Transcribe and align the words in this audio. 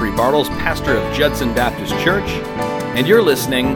Zachary 0.00 0.16
Bartles, 0.16 0.48
pastor 0.60 0.96
of 0.96 1.14
Judson 1.14 1.52
Baptist 1.52 1.92
Church, 2.02 2.26
and 2.96 3.06
you're 3.06 3.20
listening 3.20 3.74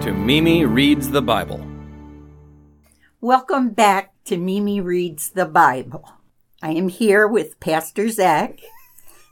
to 0.00 0.12
Mimi 0.12 0.64
Reads 0.64 1.10
the 1.10 1.20
Bible. 1.20 1.66
Welcome 3.20 3.70
back 3.70 4.12
to 4.26 4.36
Mimi 4.36 4.80
Reads 4.80 5.30
the 5.30 5.46
Bible. 5.46 6.12
I 6.62 6.70
am 6.70 6.88
here 6.88 7.26
with 7.26 7.58
Pastor 7.58 8.08
Zach, 8.08 8.60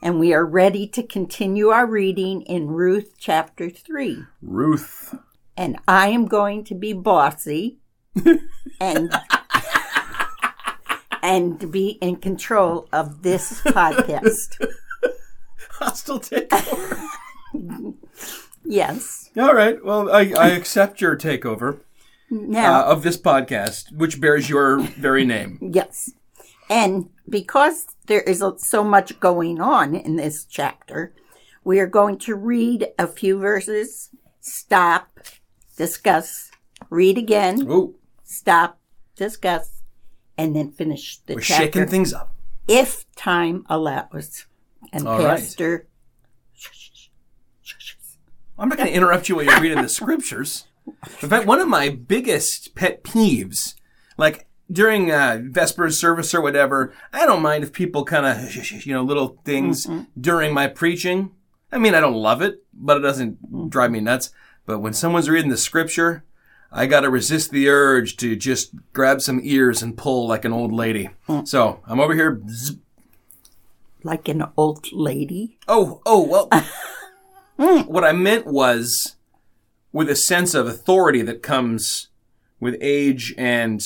and 0.03 0.19
we 0.19 0.35
are 0.35 0.45
ready 0.45 0.89
to 0.89 1.05
continue 1.05 1.69
our 1.69 1.87
reading 1.87 2.43
in 2.43 2.73
Ruth 2.73 3.15
chapter 3.21 3.71
3. 3.71 4.25
Ruth. 4.43 5.15
And 5.57 5.79
I 5.87 6.09
am 6.09 6.27
going 6.27 6.65
to 6.65 6.75
be 6.75 6.93
bossy 6.93 7.79
and 8.81 9.15
and 11.23 11.71
be 11.71 11.91
in 12.01 12.17
control 12.17 12.89
of 12.93 13.23
this 13.23 13.61
podcast. 13.61 14.67
Hostile 15.79 16.21
takeover. 16.21 17.07
Yes. 18.69 19.31
All 19.37 19.55
right. 19.55 19.83
Well, 19.85 20.11
I, 20.11 20.33
I 20.37 20.49
accept 20.49 21.01
your 21.01 21.17
takeover 21.17 21.81
Now, 22.31 22.81
uh, 22.81 22.85
of 22.93 23.03
this 23.05 23.17
podcast, 23.17 23.93
which 23.93 24.21
bears 24.21 24.51
your 24.51 24.81
very 24.81 25.25
name. 25.25 25.59
Yes. 25.73 26.11
And 26.69 27.11
because 27.29 27.87
there 28.07 28.23
is 28.23 28.43
so 28.59 28.83
much 28.83 29.21
going 29.21 29.61
on 29.61 29.95
in 29.95 30.17
this 30.17 30.45
chapter, 30.45 31.15
we 31.63 31.79
are 31.79 31.87
going 31.87 32.19
to 32.19 32.35
read 32.35 32.89
a 32.99 33.07
few 33.07 33.39
verses, 33.39 34.11
stop, 34.41 35.21
discuss, 35.77 36.51
read 36.91 37.19
again, 37.19 37.67
Oh, 37.71 37.95
stop, 38.25 38.79
discuss, 39.15 39.83
and 40.37 40.57
then 40.57 40.73
finish 40.73 41.19
the 41.27 41.35
we're 41.35 41.41
chapter 41.41 41.65
shaking 41.65 41.87
things 41.87 42.13
up. 42.13 42.35
if 42.67 43.05
time 43.15 43.65
allows. 43.69 44.47
And 44.93 45.07
All 45.07 45.19
right. 45.19 45.39
Pastor, 45.39 45.87
I'm 48.59 48.69
not 48.69 48.79
going 48.79 48.89
to 48.89 48.95
interrupt 48.95 49.29
you 49.29 49.37
while 49.37 49.45
you're 49.45 49.61
reading 49.61 49.83
the 49.83 49.89
scriptures. 49.89 50.67
In 51.23 51.29
fact, 51.29 51.47
one 51.47 51.61
of 51.61 51.69
my 51.69 51.89
biggest 51.91 52.75
pet 52.75 53.05
peeves, 53.05 53.75
like 54.17 54.47
during 54.71 55.11
uh, 55.11 55.41
Vespers 55.43 56.01
service 56.01 56.35
or 56.35 56.41
whatever, 56.41 56.95
I 57.13 57.27
don't 57.27 57.43
mind 57.43 57.65
if 57.65 57.73
people 57.73 58.05
kind 58.05 58.27
of, 58.27 58.87
you 58.87 58.95
know, 58.95 59.03
little 59.03 59.39
things 59.45 59.87
mm-hmm. 59.87 60.05
during 60.19 60.55
my 60.55 60.69
preaching. 60.69 61.33
I 61.71 61.79
mean, 61.79 61.95
I 61.95 62.01
don't 62.01 62.15
love 62.15 62.41
it, 62.43 62.63
but 62.73 62.97
it 62.97 63.01
doesn't 63.01 63.53
mm. 63.53 63.69
drive 63.69 63.91
me 63.91 64.01
nuts. 64.01 64.31
But 64.65 64.79
when 64.79 64.95
someone's 64.95 65.29
reading 65.29 65.51
the 65.51 65.57
scripture, 65.57 66.25
I 66.73 66.87
got 66.87 67.01
to 67.01 67.11
resist 67.11 67.51
the 67.51 67.69
urge 67.69 68.17
to 68.19 68.37
just 68.37 68.73
grab 68.93 69.21
some 69.21 69.41
ears 69.43 69.83
and 69.83 69.97
pull 69.97 70.27
like 70.29 70.45
an 70.45 70.53
old 70.53 70.73
lady. 70.73 71.11
Mm. 71.29 71.47
So 71.47 71.81
I'm 71.87 72.01
over 72.01 72.15
here. 72.15 72.41
zzz. 72.49 72.77
Like 74.07 74.29
an 74.29 74.45
old 74.57 74.87
lady. 74.93 75.59
Oh, 75.69 76.01
oh, 76.07 76.23
well. 76.23 76.49
what 77.87 78.05
I 78.05 78.13
meant 78.13 78.47
was 78.47 79.17
with 79.93 80.09
a 80.09 80.17
sense 80.17 80.55
of 80.55 80.67
authority 80.67 81.23
that 81.23 81.43
comes 81.43 82.09
with 82.61 82.77
age 82.81 83.35
and 83.37 83.83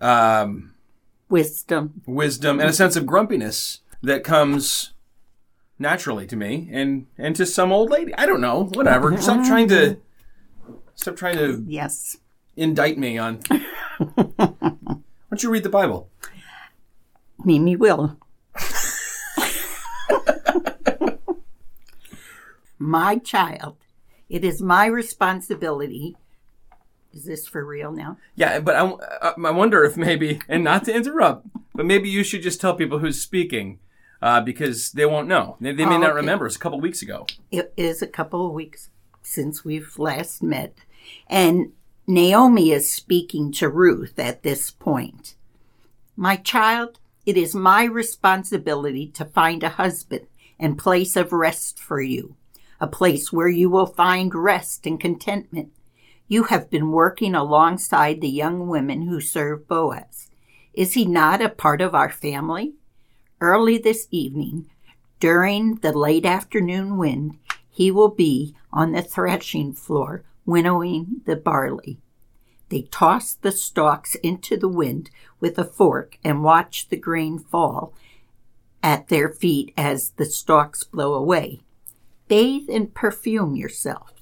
um, 0.00 0.74
Wisdom. 1.28 2.02
wisdom 2.06 2.60
and 2.60 2.68
a 2.68 2.72
sense 2.74 2.96
of 2.96 3.06
grumpiness 3.06 3.80
that 4.02 4.24
comes 4.24 4.92
naturally 5.78 6.26
to 6.26 6.36
me 6.36 6.68
and, 6.72 7.06
and 7.16 7.34
to 7.36 7.46
some 7.46 7.72
old 7.72 7.90
lady. 7.90 8.14
I 8.16 8.26
don't 8.26 8.40
know. 8.40 8.64
Whatever. 8.74 9.16
Stop 9.20 9.46
trying 9.46 9.68
to 9.68 9.96
stop 10.94 11.16
trying 11.16 11.36
to 11.38 11.64
Yes. 11.66 12.16
indict 12.56 12.98
me 12.98 13.16
on. 13.18 13.36
Why 13.98 14.36
don't 15.30 15.42
you 15.42 15.50
read 15.50 15.62
the 15.62 15.68
Bible? 15.70 16.10
Mimi 17.44 17.74
will. 17.76 18.18
My 22.82 23.16
child, 23.18 23.76
it 24.28 24.44
is 24.44 24.60
my 24.62 24.86
responsibility. 24.86 26.16
Is 27.12 27.24
this 27.24 27.46
for 27.46 27.64
real 27.64 27.92
now? 27.92 28.16
Yeah, 28.34 28.60
but 28.60 28.74
I, 28.74 29.32
I 29.36 29.50
wonder 29.50 29.84
if 29.84 29.96
maybe, 29.96 30.40
and 30.48 30.64
not 30.64 30.84
to 30.86 30.94
interrupt, 30.94 31.46
but 31.74 31.86
maybe 31.86 32.08
you 32.08 32.24
should 32.24 32.42
just 32.42 32.60
tell 32.60 32.74
people 32.74 32.98
who's 32.98 33.20
speaking 33.20 33.78
uh, 34.22 34.40
because 34.40 34.92
they 34.92 35.04
won't 35.06 35.28
know. 35.28 35.56
They, 35.60 35.72
they 35.72 35.84
may 35.84 35.96
Oh, 35.96 35.98
not 35.98 36.10
okay. 36.10 36.16
remember. 36.16 36.46
It's 36.46 36.56
a 36.56 36.60
couple 36.60 36.80
weeks 36.80 37.02
ago. 37.02 37.26
It 37.50 37.72
is 37.76 38.00
a 38.02 38.06
couple 38.06 38.46
of 38.46 38.52
weeks 38.52 38.88
since 39.22 39.64
we've 39.64 39.98
last 39.98 40.42
met. 40.42 40.74
And 41.28 41.72
Naomi 42.06 42.70
is 42.72 42.92
speaking 42.92 43.52
to 43.52 43.68
Ruth 43.68 44.18
at 44.18 44.42
this 44.42 44.70
point. 44.70 45.34
My 46.16 46.36
child, 46.36 46.98
it 47.26 47.36
is 47.36 47.54
my 47.54 47.84
responsibility 47.84 49.06
to 49.08 49.24
find 49.24 49.62
a 49.62 49.68
husband 49.70 50.26
and 50.58 50.78
place 50.78 51.16
of 51.16 51.32
rest 51.32 51.78
for 51.80 52.00
you, 52.00 52.36
a 52.82 52.86
place 52.88 53.32
where 53.32 53.48
you 53.48 53.70
will 53.70 53.86
find 53.86 54.34
rest 54.34 54.86
and 54.88 54.98
contentment. 54.98 55.72
You 56.26 56.44
have 56.44 56.68
been 56.68 56.90
working 56.90 57.32
alongside 57.32 58.20
the 58.20 58.28
young 58.28 58.66
women 58.66 59.02
who 59.02 59.20
serve 59.20 59.68
Boaz. 59.68 60.30
Is 60.74 60.94
he 60.94 61.04
not 61.04 61.40
a 61.40 61.48
part 61.48 61.80
of 61.80 61.94
our 61.94 62.10
family? 62.10 62.74
Early 63.40 63.78
this 63.78 64.08
evening, 64.10 64.68
during 65.20 65.76
the 65.76 65.96
late 65.96 66.26
afternoon 66.26 66.96
wind, 66.96 67.38
he 67.70 67.92
will 67.92 68.08
be 68.08 68.56
on 68.72 68.90
the 68.90 69.02
threshing 69.02 69.74
floor 69.74 70.24
winnowing 70.44 71.20
the 71.24 71.36
barley. 71.36 72.00
They 72.68 72.82
toss 72.90 73.34
the 73.34 73.52
stalks 73.52 74.16
into 74.16 74.56
the 74.56 74.68
wind 74.68 75.08
with 75.38 75.56
a 75.56 75.64
fork 75.64 76.18
and 76.24 76.42
watch 76.42 76.88
the 76.88 76.96
grain 76.96 77.38
fall 77.38 77.94
at 78.82 79.06
their 79.06 79.28
feet 79.28 79.72
as 79.76 80.10
the 80.16 80.24
stalks 80.24 80.82
blow 80.82 81.14
away. 81.14 81.60
Bathe 82.32 82.70
and 82.70 82.94
perfume 82.94 83.56
yourself. 83.56 84.14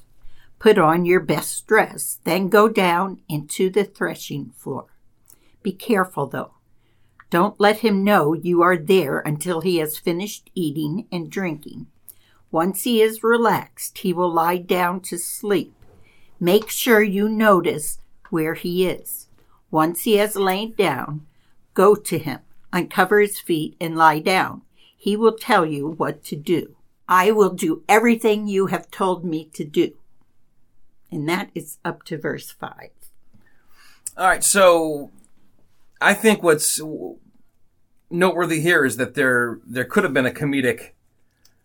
Put 0.59 0.79
on 0.79 1.05
your 1.05 1.21
best 1.21 1.69
dress, 1.69 2.19
then 2.25 2.49
go 2.49 2.69
down 2.69 3.21
into 3.29 3.71
the 3.71 3.85
threshing 3.85 4.51
floor. 4.57 4.87
Be 5.63 5.71
careful 5.71 6.27
though. 6.27 6.55
Don't 7.31 7.61
let 7.61 7.79
him 7.87 8.03
know 8.03 8.33
you 8.33 8.63
are 8.63 8.77
there 8.77 9.21
until 9.21 9.61
he 9.61 9.77
has 9.77 9.97
finished 9.97 10.51
eating 10.57 11.07
and 11.13 11.31
drinking. 11.31 11.87
Once 12.51 12.83
he 12.83 13.01
is 13.01 13.23
relaxed, 13.23 13.99
he 13.99 14.13
will 14.13 14.33
lie 14.33 14.59
down 14.59 15.03
to 15.03 15.17
sleep. 15.17 15.73
Make 16.41 16.69
sure 16.69 17.05
you 17.05 17.29
notice 17.29 18.01
where 18.29 18.55
he 18.55 18.89
is. 18.89 19.29
Once 19.71 20.03
he 20.03 20.17
has 20.17 20.35
lain 20.35 20.75
down, 20.77 21.29
go 21.75 21.95
to 21.95 22.19
him, 22.19 22.41
uncover 22.73 23.21
his 23.21 23.39
feet, 23.39 23.77
and 23.81 23.97
lie 23.97 24.19
down. 24.19 24.63
He 24.97 25.17
will 25.17 25.39
tell 25.39 25.65
you 25.65 25.87
what 25.87 26.25
to 26.25 26.35
do. 26.35 26.75
I 27.11 27.33
will 27.33 27.51
do 27.51 27.83
everything 27.89 28.47
you 28.47 28.67
have 28.67 28.89
told 28.91 29.25
me 29.25 29.51
to 29.55 29.65
do. 29.65 29.95
And 31.11 31.29
that 31.29 31.51
is 31.57 31.79
up 31.85 32.05
to 32.05 32.17
verse 32.17 32.53
5. 32.53 32.91
All 34.17 34.29
right, 34.29 34.45
so 34.45 35.11
I 36.01 36.15
think 36.15 36.43
what's 36.45 36.81
noteworthy 38.11 38.61
here 38.61 38.85
is 38.85 38.97
that 38.97 39.15
there 39.15 39.59
there 39.67 39.85
could 39.85 40.05
have 40.05 40.13
been 40.13 40.27
a 40.27 40.31
comedic 40.31 40.91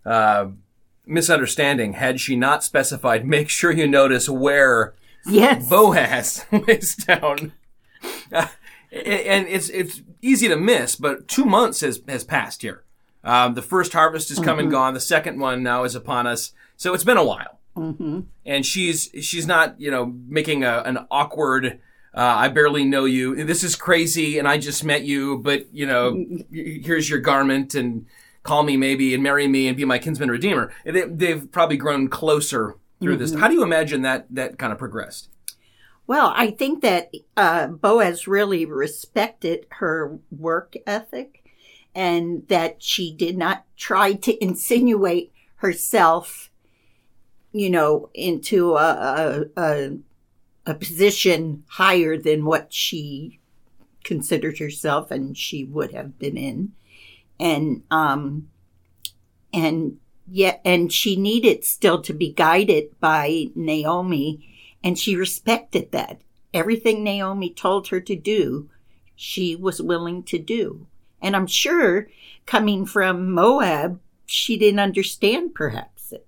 uh, 0.06 0.48
misunderstanding 1.06 1.94
had 1.94 2.20
she 2.20 2.36
not 2.36 2.64
specified. 2.64 3.26
Make 3.28 3.50
sure 3.50 3.72
you 3.72 3.88
notice 3.88 4.28
where 4.28 4.96
Yes. 5.28 5.70
Boaz 5.70 6.46
lays 6.52 6.96
down. 6.96 7.54
Uh, 8.32 8.48
and 8.92 9.48
it's 9.48 9.70
it's 9.70 10.02
easy 10.22 10.48
to 10.48 10.56
miss, 10.56 10.96
but 10.96 11.28
two 11.28 11.46
months 11.46 11.82
has 11.82 12.02
has 12.08 12.24
passed 12.24 12.62
here. 12.62 12.85
Um, 13.26 13.56
the 13.56 13.62
first 13.64 13.92
harvest 13.92 14.30
is 14.30 14.40
come 14.40 14.60
and 14.60 14.70
gone. 14.70 14.94
The 14.94 15.00
second 15.00 15.40
one 15.40 15.64
now 15.64 15.84
is 15.84 15.96
upon 15.96 16.28
us. 16.28 16.54
So 16.78 16.94
it's 16.94 17.04
been 17.04 17.18
a 17.18 17.24
while. 17.24 17.60
Mm-hmm. 17.76 18.22
And 18.46 18.66
she's 18.66 19.10
she's 19.22 19.48
not 19.48 19.82
you 19.82 19.92
know 19.92 20.06
making 20.28 20.64
a, 20.64 20.84
an 20.86 21.00
awkward. 21.12 21.80
Uh, 22.14 22.36
I 22.38 22.48
barely 22.48 22.86
know 22.86 23.04
you. 23.04 23.44
This 23.44 23.64
is 23.64 23.76
crazy, 23.76 24.40
and 24.40 24.48
I 24.48 24.58
just 24.58 24.84
met 24.84 25.04
you. 25.04 25.40
But 25.40 25.74
you 25.74 25.86
know, 25.86 26.26
here's 26.52 27.10
your 27.10 27.20
garment, 27.20 27.76
and 27.76 28.06
call 28.44 28.64
me 28.64 28.78
maybe, 28.78 29.14
and 29.14 29.22
marry 29.22 29.48
me, 29.48 29.68
and 29.68 29.76
be 29.76 29.84
my 29.84 29.98
kinsman 29.98 30.30
redeemer. 30.32 30.72
They, 30.86 31.02
they've 31.02 31.52
probably 31.52 31.78
grown 31.78 32.08
closer 32.08 32.76
through 33.02 33.18
this. 33.18 33.34
How 33.34 33.50
do 33.50 33.56
you 33.56 33.64
imagine 33.64 34.04
that 34.04 34.28
that 34.30 34.58
kind 34.58 34.72
of 34.72 34.80
progressed? 34.80 35.30
Well, 36.08 36.32
I 36.36 36.52
think 36.52 36.84
that 36.84 37.12
uh, 37.36 37.68
Boaz 37.68 38.28
really 38.28 38.66
respected 38.66 39.66
her 39.72 40.20
work 40.30 40.76
ethic 40.86 41.45
and 41.96 42.46
that 42.50 42.84
she 42.84 43.14
did 43.14 43.38
not 43.38 43.64
try 43.78 44.14
to 44.14 44.44
insinuate 44.44 45.32
herself, 45.56 46.52
you 47.54 47.70
know, 47.70 48.10
into 48.14 48.76
a, 48.76 49.46
a, 49.58 49.62
a, 49.62 49.98
a 50.66 50.74
position 50.74 51.64
higher 51.68 52.18
than 52.18 52.44
what 52.44 52.74
she 52.74 53.40
considered 54.04 54.60
herself 54.60 55.10
and 55.10 55.38
she 55.38 55.64
would 55.64 55.94
have 55.94 56.20
been 56.20 56.38
in. 56.38 56.74
And, 57.40 57.84
um, 57.90 58.50
and 59.54 59.98
yet, 60.28 60.62
and 60.66 60.92
she 60.92 61.16
needed 61.16 61.64
still 61.64 62.02
to 62.02 62.14
be 62.14 62.32
guided 62.32 63.00
by 63.00 63.48
Naomi 63.56 64.46
and 64.84 65.00
she 65.00 65.16
respected 65.16 65.92
that. 65.94 66.20
Everything 66.54 67.04
Naomi 67.04 67.50
told 67.50 67.88
her 67.88 68.02
to 68.02 68.16
do, 68.16 68.70
she 69.16 69.56
was 69.56 69.82
willing 69.82 70.24
to 70.24 70.38
do. 70.38 70.88
And 71.26 71.36
I'm 71.36 71.48
sure 71.48 72.08
coming 72.46 72.86
from 72.86 73.32
Moab, 73.32 74.00
she 74.28 74.58
didn't 74.58 74.80
understand, 74.80 75.56
perhaps. 75.56 76.12
It, 76.12 76.28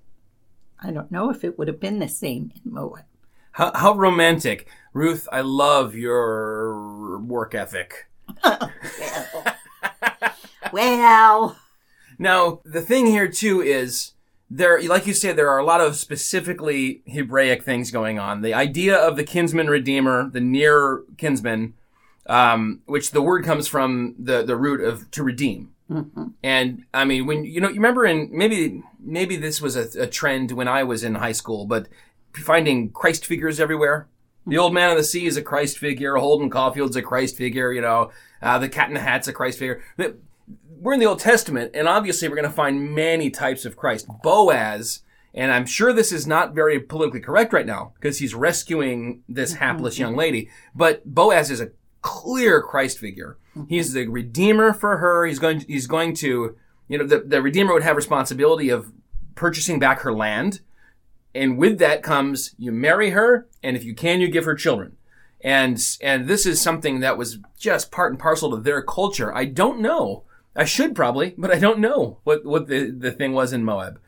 I 0.81 0.89
don't 0.89 1.11
know 1.11 1.29
if 1.29 1.43
it 1.43 1.59
would 1.59 1.67
have 1.67 1.79
been 1.79 1.99
the 1.99 2.07
same 2.07 2.51
in 2.55 2.73
Moab. 2.73 3.03
How, 3.51 3.71
how 3.75 3.93
romantic. 3.93 4.67
Ruth, 4.93 5.29
I 5.31 5.41
love 5.41 5.93
your 5.93 7.19
work 7.19 7.53
ethic. 7.53 8.09
well, 10.73 11.55
Now, 12.17 12.61
the 12.65 12.81
thing 12.81 13.05
here 13.05 13.27
too 13.27 13.61
is 13.61 14.13
there, 14.49 14.81
like 14.81 15.05
you 15.05 15.13
said, 15.13 15.35
there 15.35 15.51
are 15.51 15.59
a 15.59 15.63
lot 15.63 15.79
of 15.79 15.95
specifically 15.95 17.03
Hebraic 17.05 17.61
things 17.63 17.91
going 17.91 18.17
on. 18.17 18.41
The 18.41 18.55
idea 18.55 18.97
of 18.97 19.15
the 19.15 19.23
kinsman 19.23 19.67
redeemer, 19.67 20.27
the 20.27 20.41
near 20.41 21.03
kinsman, 21.17 21.75
um, 22.27 22.81
which 22.85 23.11
the 23.11 23.21
word 23.21 23.43
comes 23.43 23.67
from 23.67 24.15
the, 24.19 24.43
the 24.43 24.55
root 24.55 24.81
of 24.81 25.09
to 25.11 25.23
redeem. 25.23 25.71
And 26.43 26.83
I 26.93 27.05
mean, 27.05 27.25
when 27.25 27.45
you 27.45 27.61
know, 27.61 27.69
you 27.69 27.75
remember 27.75 28.05
in 28.05 28.29
maybe 28.31 28.83
maybe 28.99 29.37
this 29.37 29.61
was 29.61 29.77
a, 29.77 30.03
a 30.03 30.07
trend 30.07 30.51
when 30.51 30.67
I 30.67 30.83
was 30.83 31.03
in 31.03 31.15
high 31.15 31.31
school, 31.31 31.65
but 31.65 31.87
finding 32.33 32.91
Christ 32.91 33.25
figures 33.25 33.59
everywhere. 33.59 34.07
The 34.45 34.57
old 34.57 34.73
man 34.73 34.91
of 34.91 34.97
the 34.97 35.03
sea 35.03 35.25
is 35.25 35.37
a 35.37 35.41
Christ 35.41 35.77
figure. 35.77 36.15
Holden 36.15 36.49
Caulfield's 36.49 36.95
a 36.95 37.01
Christ 37.01 37.37
figure. 37.37 37.71
You 37.71 37.81
know, 37.81 38.11
uh, 38.41 38.59
the 38.59 38.69
Cat 38.69 38.89
in 38.89 38.93
the 38.93 38.99
Hat's 38.99 39.27
a 39.27 39.33
Christ 39.33 39.59
figure. 39.59 39.81
We're 40.79 40.93
in 40.93 40.99
the 40.99 41.05
Old 41.05 41.19
Testament, 41.19 41.71
and 41.73 41.87
obviously 41.87 42.27
we're 42.27 42.35
going 42.35 42.49
to 42.49 42.55
find 42.55 42.93
many 42.93 43.29
types 43.29 43.65
of 43.65 43.75
Christ. 43.75 44.07
Boaz, 44.21 45.01
and 45.33 45.51
I'm 45.51 45.65
sure 45.65 45.91
this 45.91 46.11
is 46.11 46.27
not 46.27 46.53
very 46.53 46.79
politically 46.79 47.19
correct 47.19 47.51
right 47.51 47.65
now 47.65 47.93
because 47.95 48.19
he's 48.19 48.35
rescuing 48.35 49.23
this 49.27 49.53
hapless 49.53 49.97
young 49.97 50.15
lady, 50.15 50.49
but 50.75 51.03
Boaz 51.05 51.49
is 51.49 51.61
a 51.61 51.71
clear 52.07 52.61
Christ 52.61 52.99
figure. 52.99 53.37
He's 53.67 53.91
the 53.91 54.07
redeemer 54.07 54.71
for 54.71 54.97
her. 54.97 55.25
He's 55.25 55.39
going. 55.39 55.61
he's 55.61 55.87
going 55.87 56.15
to. 56.15 56.55
You 56.87 56.97
know, 56.97 57.05
the, 57.05 57.19
the 57.19 57.41
redeemer 57.41 57.73
would 57.73 57.83
have 57.83 57.97
responsibility 57.97 58.69
of 58.69 58.93
purchasing 59.35 59.77
back 59.77 59.99
her 60.01 60.13
land, 60.13 60.61
and 61.35 61.57
with 61.57 61.79
that 61.79 62.01
comes 62.01 62.55
you 62.57 62.71
marry 62.71 63.09
her, 63.09 63.47
and 63.61 63.75
if 63.75 63.83
you 63.83 63.93
can, 63.93 64.21
you 64.21 64.29
give 64.29 64.45
her 64.45 64.55
children. 64.55 64.95
And 65.41 65.79
and 66.01 66.27
this 66.27 66.45
is 66.45 66.61
something 66.61 67.01
that 67.01 67.17
was 67.17 67.39
just 67.59 67.91
part 67.91 68.11
and 68.11 68.19
parcel 68.19 68.51
to 68.51 68.57
their 68.57 68.81
culture. 68.81 69.35
I 69.35 69.45
don't 69.45 69.81
know. 69.81 70.23
I 70.55 70.63
should 70.63 70.95
probably, 70.95 71.35
but 71.37 71.51
I 71.51 71.59
don't 71.59 71.79
know 71.79 72.19
what 72.23 72.45
what 72.45 72.67
the 72.67 72.89
the 72.89 73.11
thing 73.11 73.33
was 73.33 73.51
in 73.51 73.65
Moab. 73.65 73.99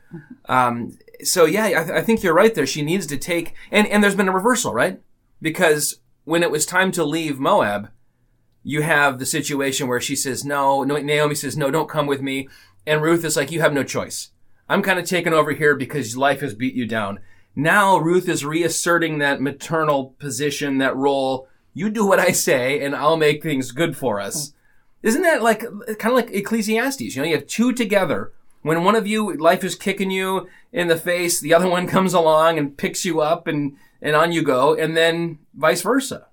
Um, 0.46 0.98
so 1.22 1.44
yeah, 1.44 1.64
I, 1.64 1.84
th- 1.84 1.90
I 1.90 2.00
think 2.00 2.22
you're 2.22 2.34
right 2.34 2.54
there. 2.54 2.66
She 2.66 2.82
needs 2.82 3.06
to 3.08 3.18
take 3.18 3.54
and 3.70 3.86
and 3.88 4.02
there's 4.02 4.16
been 4.16 4.28
a 4.28 4.32
reversal, 4.32 4.72
right? 4.72 5.00
Because 5.42 6.00
when 6.24 6.42
it 6.42 6.50
was 6.50 6.66
time 6.66 6.92
to 6.92 7.04
leave 7.04 7.38
Moab, 7.38 7.90
you 8.62 8.82
have 8.82 9.18
the 9.18 9.26
situation 9.26 9.88
where 9.88 10.00
she 10.00 10.14
says 10.14 10.44
no. 10.44 10.84
Naomi 10.84 11.34
says 11.34 11.56
no, 11.56 11.70
don't 11.70 11.88
come 11.88 12.06
with 12.06 12.20
me, 12.20 12.48
and 12.86 13.02
Ruth 13.02 13.24
is 13.24 13.36
like, 13.36 13.50
you 13.50 13.60
have 13.60 13.72
no 13.72 13.84
choice. 13.84 14.30
I'm 14.68 14.82
kind 14.82 14.98
of 14.98 15.04
taken 15.04 15.32
over 15.32 15.52
here 15.52 15.74
because 15.74 16.16
life 16.16 16.40
has 16.40 16.54
beat 16.54 16.74
you 16.74 16.86
down. 16.86 17.20
Now 17.56 17.98
Ruth 17.98 18.28
is 18.28 18.44
reasserting 18.44 19.18
that 19.18 19.40
maternal 19.40 20.14
position, 20.18 20.78
that 20.78 20.96
role. 20.96 21.48
You 21.74 21.90
do 21.90 22.06
what 22.06 22.20
I 22.20 22.30
say, 22.30 22.80
and 22.80 22.94
I'll 22.94 23.16
make 23.16 23.42
things 23.42 23.72
good 23.72 23.96
for 23.96 24.20
us. 24.20 24.52
Isn't 25.02 25.22
that 25.22 25.42
like 25.42 25.60
kind 25.98 26.06
of 26.06 26.14
like 26.14 26.30
Ecclesiastes? 26.30 27.00
You 27.16 27.22
know, 27.22 27.28
you 27.28 27.34
have 27.34 27.46
two 27.46 27.72
together. 27.72 28.32
When 28.62 28.84
one 28.84 28.94
of 28.94 29.06
you 29.06 29.34
life 29.36 29.64
is 29.64 29.74
kicking 29.74 30.10
you 30.10 30.46
in 30.72 30.88
the 30.88 30.96
face, 30.96 31.40
the 31.40 31.54
other 31.54 31.68
one 31.68 31.86
comes 31.88 32.14
along 32.14 32.58
and 32.58 32.76
picks 32.76 33.04
you 33.04 33.20
up, 33.20 33.46
and 33.46 33.76
and 34.02 34.16
on 34.16 34.32
you 34.32 34.42
go, 34.42 34.74
and 34.74 34.96
then 34.96 35.38
vice 35.54 35.82
versa. 35.82 36.26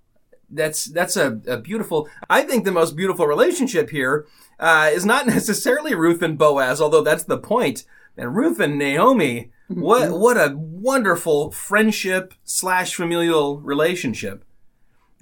That's 0.49 0.85
that's 0.85 1.17
a, 1.17 1.41
a 1.47 1.57
beautiful. 1.57 2.07
I 2.29 2.41
think 2.43 2.63
the 2.63 2.71
most 2.71 2.95
beautiful 2.95 3.27
relationship 3.27 3.89
here 3.89 4.25
uh, 4.59 4.89
is 4.93 5.05
not 5.05 5.27
necessarily 5.37 5.93
Ruth 5.93 6.21
and 6.21 6.37
Boaz, 6.37 6.79
although 6.81 7.03
that's 7.03 7.23
the 7.25 7.37
point. 7.37 7.83
And 8.15 8.35
Ruth 8.35 8.59
and 8.59 8.79
Naomi, 8.79 9.51
what 9.67 10.11
what 10.17 10.37
a 10.37 10.55
wonderful 10.55 11.51
friendship 11.51 12.33
slash 12.43 12.95
familial 12.95 13.59
relationship. 13.59 14.43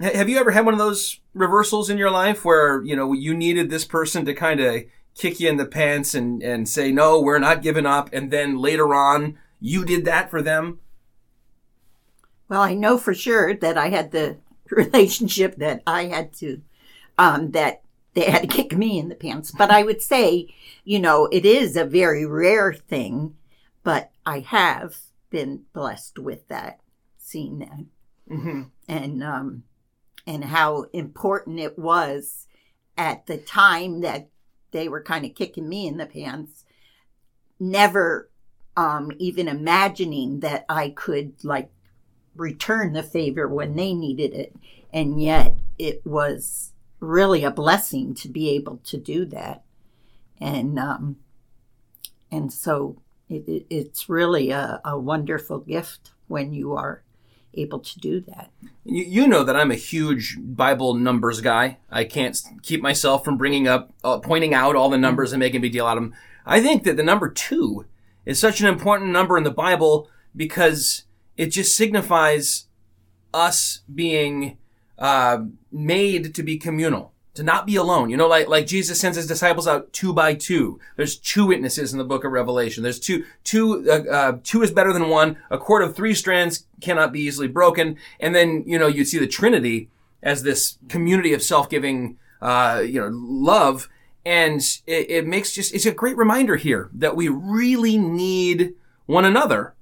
Ha- 0.01 0.13
Have 0.13 0.30
you 0.30 0.38
ever 0.38 0.51
had 0.51 0.65
one 0.65 0.74
of 0.74 0.80
those 0.80 1.19
reversals 1.33 1.89
in 1.89 1.98
your 1.98 2.12
life 2.12 2.45
where, 2.45 2.83
you 2.83 2.95
know, 2.95 3.12
you 3.13 3.33
needed 3.36 3.69
this 3.69 3.86
person 3.86 4.25
to 4.25 4.33
kind 4.33 4.59
of 4.59 4.83
kick 5.15 5.39
you 5.39 5.50
in 5.50 5.57
the 5.57 5.65
pants 5.65 6.13
and, 6.13 6.41
and 6.41 6.68
say, 6.68 6.91
no, 6.91 7.19
we're 7.19 7.39
not 7.39 7.62
giving 7.62 7.86
up. 7.86 8.09
And 8.13 8.31
then 8.31 8.57
later 8.57 8.94
on, 8.94 9.38
you 9.59 9.86
did 9.86 10.06
that 10.06 10.30
for 10.30 10.41
them? 10.41 10.80
Well, 12.50 12.62
I 12.62 12.74
know 12.74 12.97
for 12.97 13.13
sure 13.13 13.56
that 13.56 13.77
I 13.77 13.89
had 13.89 14.12
the 14.12 14.38
relationship 14.69 15.56
that 15.57 15.81
I 15.86 16.06
had 16.06 16.33
to, 16.33 16.62
um, 17.18 17.51
that 17.51 17.81
they 18.13 18.31
had 18.31 18.42
to 18.44 18.47
kick 18.47 18.75
me 18.75 18.97
in 18.97 19.09
the 19.09 19.15
pants. 19.15 19.51
But 19.51 19.71
I 19.71 19.83
would 19.83 20.01
say, 20.01 20.53
you 20.83 21.00
know, 21.00 21.27
it 21.31 21.45
is 21.45 21.75
a 21.75 21.86
very 21.86 22.25
rare 22.25 22.74
thing, 22.74 23.36
but 23.83 24.12
I 24.25 24.39
have 24.39 24.97
been 25.30 25.63
blessed 25.74 26.19
with 26.19 26.47
that, 26.47 26.80
seeing 27.18 27.59
that. 27.59 27.86
Mm-hmm. 28.30 28.63
and 28.88 29.24
um, 29.24 29.63
and 30.25 30.45
how 30.45 30.88
important 30.94 31.59
it 31.59 31.77
was 31.77 32.48
at 32.98 33.27
the 33.27 33.38
time 33.38 34.01
that 34.01 34.30
they 34.71 34.89
were 34.89 35.03
kind 35.03 35.25
of 35.25 35.36
kicking 35.36 35.69
me 35.69 35.86
in 35.88 35.98
the 35.98 36.07
pants. 36.07 36.65
Never 37.59 38.30
um, 38.75 39.12
even 39.19 39.48
imagining 39.48 40.39
that 40.39 40.65
I 40.68 40.89
could 40.89 41.44
like 41.44 41.69
return 42.35 42.93
the 42.93 43.03
favor 43.03 43.47
when 43.47 43.75
they 43.75 43.93
needed 43.93 44.33
it, 44.33 44.55
and 44.93 45.21
yet 45.21 45.57
it 45.77 46.05
was 46.05 46.73
really 46.99 47.43
a 47.43 47.51
blessing 47.51 48.13
to 48.15 48.29
be 48.29 48.49
able 48.49 48.77
to 48.85 48.97
do 48.97 49.25
that, 49.25 49.63
and 50.39 50.77
um, 50.79 51.17
and 52.31 52.51
so 52.51 53.01
it, 53.29 53.47
it, 53.47 53.65
it's 53.69 54.09
really 54.09 54.51
a, 54.51 54.81
a 54.85 54.97
wonderful 54.97 55.59
gift 55.59 56.11
when 56.27 56.53
you 56.53 56.73
are 56.73 57.03
able 57.53 57.79
to 57.79 57.99
do 57.99 58.19
that. 58.21 58.51
You, 58.83 59.03
you 59.03 59.27
know 59.27 59.43
that 59.43 59.55
I'm 59.55 59.71
a 59.71 59.75
huge 59.75 60.38
Bible 60.39 60.93
numbers 60.93 61.41
guy. 61.41 61.77
I 61.89 62.03
can't 62.03 62.39
keep 62.61 62.81
myself 62.81 63.23
from 63.23 63.38
bringing 63.38 63.67
up, 63.67 63.93
uh, 64.03 64.19
pointing 64.19 64.53
out 64.53 64.75
all 64.75 64.89
the 64.89 64.97
numbers 64.97 65.33
and 65.33 65.39
making 65.39 65.57
a 65.57 65.61
big 65.61 65.71
deal 65.71 65.88
out 65.88 65.97
of 65.97 66.03
them. 66.03 66.15
I 66.45 66.61
think 66.61 66.83
that 66.83 66.97
the 66.97 67.03
number 67.03 67.29
two 67.29 67.85
is 68.25 68.39
such 68.39 68.61
an 68.61 68.67
important 68.67 69.11
number 69.11 69.38
in 69.38 69.43
the 69.43 69.51
Bible 69.51 70.09
because 70.35 71.03
it 71.37 71.47
just 71.47 71.75
signifies 71.75 72.67
us 73.33 73.81
being 73.93 74.57
uh, 74.97 75.39
made 75.71 76.33
to 76.35 76.43
be 76.43 76.57
communal, 76.57 77.11
to 77.33 77.43
not 77.43 77.65
be 77.65 77.75
alone. 77.75 78.09
You 78.09 78.17
know, 78.17 78.27
like 78.27 78.48
like 78.48 78.67
Jesus 78.67 79.00
sends 79.00 79.17
his 79.17 79.27
disciples 79.27 79.67
out 79.67 79.91
two 79.91 80.13
by 80.13 80.33
two. 80.33 80.79
There's 80.95 81.17
two 81.17 81.48
witnesses 81.48 81.91
in 81.91 82.00
the 82.00 82.05
book 82.05 82.24
of 82.24 82.31
Revelation. 82.31 82.83
There's 82.83 83.00
two 83.00 83.25
two 83.43 83.86
uh, 83.89 84.12
uh, 84.12 84.38
two 84.43 84.62
is 84.62 84.71
better 84.71 84.93
than 84.93 85.10
one. 85.10 85.38
A 85.50 85.57
cord 85.57 85.83
of 85.83 85.95
three 85.95 86.13
strands 86.13 86.65
cannot 86.81 87.12
be 87.12 87.21
easily 87.21 87.48
broken. 87.48 87.98
And 88.19 88.33
then 88.33 88.63
you 88.65 88.79
know 88.79 88.88
you 88.88 89.03
see 89.05 89.19
the 89.19 89.27
Trinity 89.27 89.89
as 90.24 90.41
this 90.41 90.79
community 90.89 91.33
of 91.33 91.43
self-giving, 91.43 92.17
uh, 92.41 92.81
you 92.83 93.00
know, 93.00 93.10
love. 93.12 93.88
And 94.25 94.60
it, 94.88 95.10
it 95.12 95.27
makes 95.27 95.53
just, 95.53 95.71
it's 95.71 95.86
a 95.86 95.91
great 95.91 96.17
reminder 96.17 96.55
here 96.55 96.89
that 96.95 97.15
we 97.15 97.27
really 97.27 97.95
need 97.95 98.74
one 99.05 99.24
another. 99.24 99.75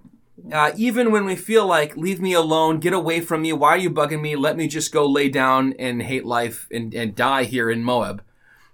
Uh, 0.52 0.72
even 0.76 1.12
when 1.12 1.26
we 1.26 1.36
feel 1.36 1.66
like, 1.66 1.96
leave 1.96 2.20
me 2.20 2.34
alone, 2.34 2.80
get 2.80 2.94
away 2.94 3.22
from 3.22 3.42
me, 3.42 3.54
why 3.54 3.70
are 3.70 3.78
you 3.78 3.90
bugging 3.90 4.22
me? 4.22 4.36
Let 4.36 4.58
me 4.58 4.68
just 4.68 4.92
go 4.92 5.06
lay 5.06 5.30
down 5.30 5.74
and 5.80 6.02
hate 6.02 6.26
life 6.26 6.68
and, 6.72 6.94
and 6.94 7.16
die 7.16 7.44
here 7.44 7.70
in 7.70 7.84
Moab. 7.84 8.24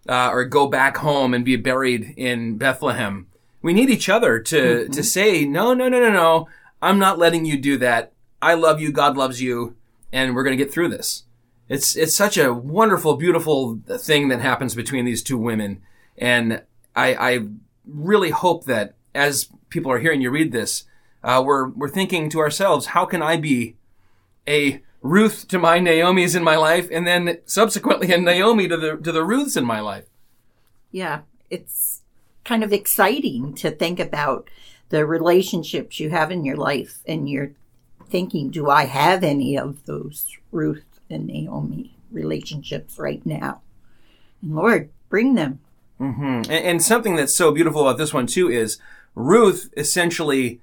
Uh, 0.08 0.30
or 0.32 0.46
go 0.46 0.68
back 0.68 0.98
home 0.98 1.34
and 1.34 1.46
be 1.46 1.56
buried 1.56 2.14
in 2.18 2.58
Bethlehem. 2.58 3.28
We 3.62 3.74
need 3.74 3.90
each 3.90 4.10
other 4.10 4.40
to, 4.40 4.88
to 4.88 5.04
say, 5.04 5.46
no, 5.46 5.74
no, 5.74 5.90
no, 5.90 6.00
no, 6.00 6.12
no. 6.12 6.48
I'm 6.82 6.98
not 6.98 7.20
letting 7.20 7.46
you 7.46 7.58
do 7.58 7.78
that. 7.78 8.14
I 8.42 8.54
love 8.54 8.80
you. 8.80 8.92
God 8.92 9.18
loves 9.18 9.42
you. 9.42 9.76
And 10.12 10.34
we're 10.34 10.44
going 10.44 10.58
to 10.58 10.64
get 10.64 10.74
through 10.74 10.90
this. 10.90 11.26
It's 11.70 11.96
it's 11.96 12.18
such 12.18 12.36
a 12.38 12.52
wonderful, 12.52 13.16
beautiful 13.16 13.80
thing 13.88 14.30
that 14.30 14.42
happens 14.42 14.74
between 14.74 15.06
these 15.06 15.22
two 15.22 15.38
women, 15.38 15.82
and 16.18 16.64
I, 16.96 17.14
I 17.14 17.46
really 17.86 18.32
hope 18.32 18.66
that 18.66 18.96
as 19.14 19.50
people 19.70 19.92
are 19.92 20.00
hearing 20.00 20.20
you 20.20 20.32
read 20.32 20.52
this, 20.52 20.86
uh, 21.24 21.42
we're 21.46 21.70
we're 21.70 21.90
thinking 21.90 22.30
to 22.30 22.40
ourselves, 22.40 22.88
how 22.88 23.06
can 23.06 23.22
I 23.22 23.38
be 23.38 23.76
a 24.48 24.82
Ruth 25.02 25.48
to 25.48 25.60
my 25.60 25.80
Naomi's 25.80 26.36
in 26.36 26.44
my 26.44 26.58
life, 26.58 26.90
and 26.92 27.08
then 27.08 27.40
subsequently 27.46 28.12
a 28.12 28.18
Naomi 28.18 28.68
to 28.68 28.76
the 28.76 28.98
to 28.98 29.12
the 29.12 29.24
Ruths 29.24 29.56
in 29.56 29.64
my 29.64 29.80
life. 29.80 30.06
Yeah, 30.92 31.22
it's 31.50 32.02
kind 32.44 32.64
of 32.64 32.74
exciting 32.74 33.54
to 33.56 33.72
think 33.72 34.00
about 34.00 34.50
the 34.90 35.06
relationships 35.06 36.00
you 36.00 36.10
have 36.10 36.32
in 36.32 36.44
your 36.44 36.58
life 36.58 37.00
and 37.08 37.30
you're 37.30 37.52
thinking, 38.10 38.50
do 38.50 38.70
I 38.70 38.86
have 38.86 39.24
any 39.24 39.58
of 39.58 39.86
those 39.86 40.36
Ruth 40.52 41.00
and 41.10 41.28
Naomi 41.28 41.96
relationships 42.12 42.98
right 42.98 43.24
now? 43.24 43.62
And 44.42 44.56
Lord, 44.56 44.90
bring 45.10 45.36
them. 45.36 45.60
hmm 46.00 46.42
And, 46.50 46.52
and 46.52 46.84
something 46.84 47.16
that's 47.16 47.38
so 47.38 47.52
beautiful 47.52 47.88
about 47.88 48.00
this 48.00 48.14
one 48.14 48.26
too 48.26 48.50
is 48.50 48.80
Ruth 49.16 49.70
essentially. 49.78 50.60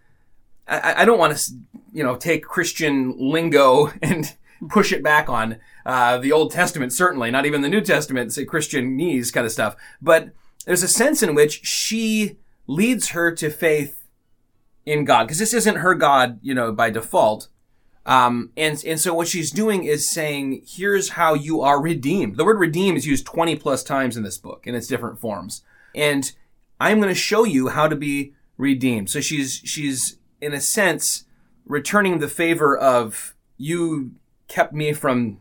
I, 0.68 1.02
I 1.02 1.04
don't 1.04 1.18
want 1.18 1.36
to, 1.36 1.52
you 1.92 2.02
know, 2.02 2.16
take 2.16 2.44
Christian 2.44 3.14
lingo 3.18 3.92
and 4.02 4.34
push 4.68 4.92
it 4.92 5.02
back 5.02 5.28
on 5.28 5.58
uh, 5.84 6.18
the 6.18 6.32
Old 6.32 6.50
Testament. 6.50 6.92
Certainly, 6.92 7.30
not 7.30 7.46
even 7.46 7.62
the 7.62 7.68
New 7.68 7.80
Testament. 7.80 8.32
Say 8.32 8.44
Christian 8.44 8.98
Christianese 8.98 9.32
kind 9.32 9.46
of 9.46 9.52
stuff. 9.52 9.76
But 10.00 10.30
there's 10.64 10.82
a 10.82 10.88
sense 10.88 11.22
in 11.22 11.34
which 11.34 11.64
she 11.64 12.36
leads 12.66 13.10
her 13.10 13.32
to 13.32 13.50
faith 13.50 14.06
in 14.84 15.04
God 15.04 15.24
because 15.24 15.38
this 15.38 15.54
isn't 15.54 15.76
her 15.76 15.94
God, 15.94 16.38
you 16.42 16.54
know, 16.54 16.72
by 16.72 16.90
default. 16.90 17.48
Um, 18.06 18.52
and 18.56 18.82
and 18.84 19.00
so 19.00 19.12
what 19.12 19.26
she's 19.26 19.50
doing 19.50 19.84
is 19.84 20.08
saying, 20.08 20.62
here's 20.66 21.10
how 21.10 21.34
you 21.34 21.60
are 21.60 21.82
redeemed. 21.82 22.36
The 22.36 22.44
word 22.44 22.60
redeem 22.60 22.96
is 22.96 23.06
used 23.06 23.26
20 23.26 23.56
plus 23.56 23.82
times 23.82 24.16
in 24.16 24.22
this 24.22 24.38
book 24.38 24.66
in 24.66 24.76
its 24.76 24.86
different 24.86 25.18
forms, 25.18 25.62
and 25.94 26.32
I'm 26.80 27.00
going 27.00 27.12
to 27.12 27.20
show 27.20 27.42
you 27.42 27.68
how 27.68 27.88
to 27.88 27.96
be 27.96 28.32
redeemed. 28.56 29.10
So 29.10 29.20
she's 29.20 29.60
she's 29.64 30.18
in 30.46 30.54
a 30.54 30.60
sense 30.60 31.24
returning 31.66 32.20
the 32.20 32.28
favor 32.28 32.78
of 32.78 33.34
you 33.58 34.12
kept 34.46 34.72
me 34.72 34.92
from 34.92 35.40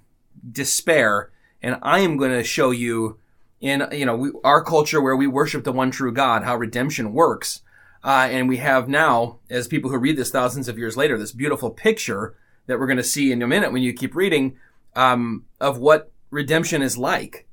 despair, 0.51 1.31
and 1.61 1.77
I 1.81 1.99
am 1.99 2.17
going 2.17 2.31
to 2.31 2.43
show 2.43 2.71
you 2.71 3.19
in 3.61 3.87
you 3.91 4.05
know 4.05 4.15
we, 4.17 4.31
our 4.43 4.63
culture 4.63 5.01
where 5.01 5.15
we 5.15 5.27
worship 5.27 5.63
the 5.63 5.71
one 5.71 5.91
true 5.91 6.11
God 6.11 6.43
how 6.43 6.57
redemption 6.57 7.13
works. 7.13 7.61
Uh, 8.03 8.27
and 8.29 8.47
we 8.47 8.57
have 8.57 8.87
now, 8.87 9.39
as 9.49 9.67
people 9.67 9.89
who 9.89 9.97
read 9.97 10.15
this 10.15 10.29
thousands 10.29 10.67
of 10.67 10.77
years 10.77 10.95
later, 10.95 11.17
this 11.17 11.31
beautiful 11.31 11.71
picture 11.71 12.35
that 12.67 12.77
we're 12.77 12.85
going 12.85 12.97
to 12.97 13.03
see 13.03 13.31
in 13.31 13.41
a 13.41 13.47
minute 13.47 13.71
when 13.71 13.81
you 13.81 13.93
keep 13.93 14.13
reading 14.13 14.55
um, 14.95 15.43
of 15.59 15.79
what 15.79 16.11
redemption 16.29 16.83
is 16.83 16.99
like. 16.99 17.47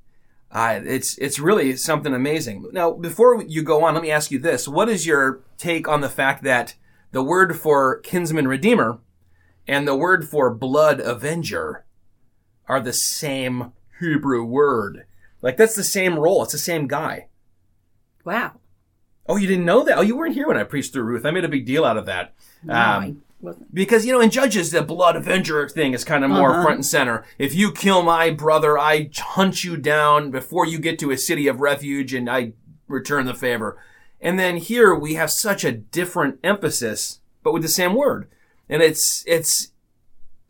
Uh, 0.51 0.81
it's 0.85 1.17
it's 1.19 1.39
really 1.39 1.77
something 1.77 2.13
amazing. 2.13 2.69
Now, 2.73 2.93
before 2.93 3.43
you 3.43 3.63
go 3.63 3.85
on, 3.85 3.95
let 3.95 4.03
me 4.03 4.11
ask 4.11 4.31
you 4.31 4.39
this: 4.39 4.69
What 4.69 4.89
is 4.89 5.07
your 5.07 5.41
take 5.57 5.89
on 5.89 6.01
the 6.01 6.11
fact 6.11 6.43
that 6.45 6.75
the 7.13 7.23
word 7.23 7.57
for 7.59 8.01
kinsman 8.01 8.49
redeemer 8.49 8.99
and 9.69 9.87
the 9.87 9.95
word 9.97 10.29
for 10.29 10.53
blood 10.53 11.01
avenger 11.01 11.85
are 12.69 12.81
the 12.81 12.93
same 12.93 13.73
Hebrew 14.01 14.45
word? 14.45 15.05
Like 15.41 15.57
that's 15.57 15.77
the 15.77 15.85
same 15.85 16.19
role. 16.19 16.43
It's 16.43 16.53
the 16.53 16.59
same 16.59 16.87
guy. 16.89 17.27
Wow. 18.25 18.53
Oh, 19.29 19.37
you 19.37 19.47
didn't 19.47 19.65
know 19.65 19.85
that? 19.85 19.99
Oh, 19.99 20.03
you 20.03 20.17
weren't 20.17 20.35
here 20.35 20.49
when 20.49 20.57
I 20.57 20.65
preached 20.65 20.93
through 20.93 21.05
Ruth. 21.05 21.25
I 21.25 21.31
made 21.31 21.45
a 21.45 21.49
big 21.49 21.65
deal 21.67 21.85
out 21.85 21.97
of 21.97 22.07
that. 22.07 22.35
No, 22.65 22.75
Um, 22.75 23.23
because 23.75 24.07
you 24.07 24.13
know 24.13 24.21
in 24.21 24.31
judges 24.31 24.71
the 24.71 24.83
blood 24.83 25.17
avenger 25.17 25.69
thing 25.69 25.95
is 25.95 26.05
kind 26.05 26.23
of 26.25 26.31
more 26.31 26.51
Uh-huh. 26.53 26.63
front 26.63 26.77
and 26.77 26.87
center 26.87 27.25
if 27.39 27.53
you 27.57 27.73
kill 27.73 28.03
my 28.05 28.31
brother 28.31 28.79
i 28.79 29.11
hunt 29.17 29.65
you 29.65 29.77
down 29.77 30.31
before 30.31 30.65
you 30.65 30.79
get 30.79 30.97
to 31.01 31.11
a 31.11 31.17
city 31.19 31.49
of 31.49 31.61
refuge 31.61 32.15
and 32.15 32.31
i 32.31 32.53
return 32.87 33.27
the 33.27 33.35
favor 33.35 33.77
and 34.23 34.39
then 34.39 34.57
here 34.57 34.95
we 34.95 35.15
have 35.15 35.31
such 35.31 35.65
a 35.65 35.73
different 35.73 36.39
emphasis 36.43 37.21
but 37.43 37.53
with 37.53 37.63
the 37.63 37.69
same 37.69 37.95
word 37.95 38.29
and 38.69 38.81
it's 38.83 39.23
it's 39.27 39.73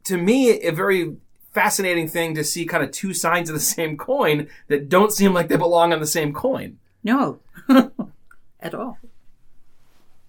to 0.05 0.17
me 0.19 0.61
a 0.62 0.71
very 0.73 1.17
fascinating 1.52 2.07
thing 2.09 2.35
to 2.35 2.45
see 2.45 2.64
kind 2.64 2.85
of 2.85 2.91
two 2.91 3.12
sides 3.14 3.50
of 3.50 3.55
the 3.55 3.61
same 3.79 3.97
coin 3.97 4.47
that 4.69 4.88
don't 4.88 5.12
seem 5.12 5.33
like 5.35 5.49
they 5.49 5.57
belong 5.57 5.93
on 5.93 6.00
the 6.00 6.07
same 6.07 6.33
coin 6.33 6.79
No, 7.02 7.41
at 8.61 8.75
all. 8.75 8.99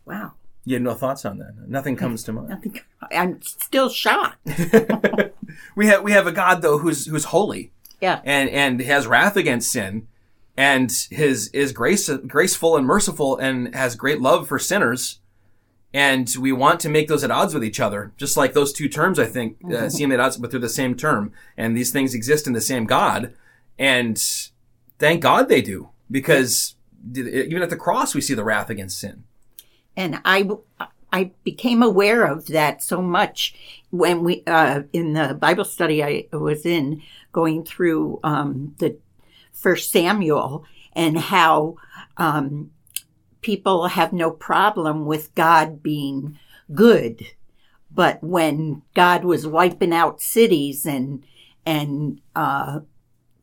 Wow. 0.05 0.33
you 0.65 0.73
have 0.75 0.81
no 0.83 0.93
thoughts 0.93 1.23
on 1.25 1.37
that 1.39 1.53
nothing 1.67 1.95
comes 1.95 2.23
to 2.23 2.33
mind 2.33 2.53
I 2.53 2.57
think 2.57 2.85
I'm 3.11 3.41
still 3.41 3.89
shocked. 3.89 4.37
we 5.75 5.87
have 5.87 6.03
we 6.03 6.11
have 6.13 6.27
a 6.27 6.31
God 6.31 6.61
though 6.61 6.77
who's 6.79 7.05
who's 7.05 7.25
holy 7.25 7.71
Yeah. 8.01 8.21
and 8.25 8.49
and 8.49 8.79
has 8.81 9.07
wrath 9.07 9.37
against 9.37 9.71
sin, 9.71 10.07
and 10.55 10.91
his 11.09 11.47
is 11.49 11.71
grace 11.71 12.09
graceful 12.27 12.75
and 12.77 12.85
merciful, 12.85 13.37
and 13.37 13.73
has 13.75 13.95
great 13.95 14.21
love 14.21 14.47
for 14.47 14.59
sinners. 14.59 15.19
And 15.95 16.27
we 16.39 16.51
want 16.51 16.79
to 16.79 16.89
make 16.89 17.07
those 17.07 17.23
at 17.23 17.29
odds 17.29 17.53
with 17.53 17.63
each 17.63 17.79
other, 17.79 18.13
just 18.17 18.35
like 18.35 18.53
those 18.53 18.73
two 18.73 18.89
terms. 18.89 19.19
I 19.19 19.25
think 19.25 19.57
uh, 19.71 19.89
seem 19.89 20.11
at 20.11 20.19
odds, 20.19 20.37
but 20.37 20.49
they're 20.49 20.59
the 20.59 20.69
same 20.69 20.95
term, 20.95 21.31
and 21.55 21.77
these 21.77 21.91
things 21.91 22.15
exist 22.15 22.47
in 22.47 22.53
the 22.53 22.61
same 22.61 22.85
God. 22.85 23.33
And 23.77 24.17
thank 24.97 25.21
God 25.21 25.49
they 25.49 25.61
do, 25.61 25.89
because 26.09 26.75
even 27.15 27.61
at 27.61 27.69
the 27.69 27.75
cross 27.75 28.15
we 28.15 28.21
see 28.21 28.33
the 28.33 28.43
wrath 28.43 28.69
against 28.69 28.99
sin. 28.99 29.23
and 29.95 30.19
I 30.25 30.49
I 31.11 31.31
became 31.43 31.83
aware 31.83 32.25
of 32.25 32.47
that 32.47 32.81
so 32.81 33.01
much 33.01 33.53
when 33.91 34.23
we 34.23 34.43
uh, 34.47 34.83
in 34.91 35.13
the 35.13 35.35
Bible 35.39 35.65
study 35.65 36.03
I 36.03 36.25
was 36.31 36.65
in 36.65 37.01
going 37.31 37.63
through 37.63 38.19
um, 38.23 38.75
the 38.79 38.97
First 39.53 39.91
Samuel 39.91 40.65
and 40.93 41.17
how 41.17 41.75
um, 42.17 42.71
people 43.41 43.87
have 43.87 44.13
no 44.13 44.31
problem 44.31 45.05
with 45.05 45.33
God 45.35 45.81
being 45.81 46.37
good, 46.73 47.25
but 47.91 48.23
when 48.23 48.81
God 48.93 49.23
was 49.23 49.47
wiping 49.47 49.93
out 49.93 50.21
cities 50.21 50.85
and 50.85 51.23
and 51.65 52.19
uh, 52.35 52.81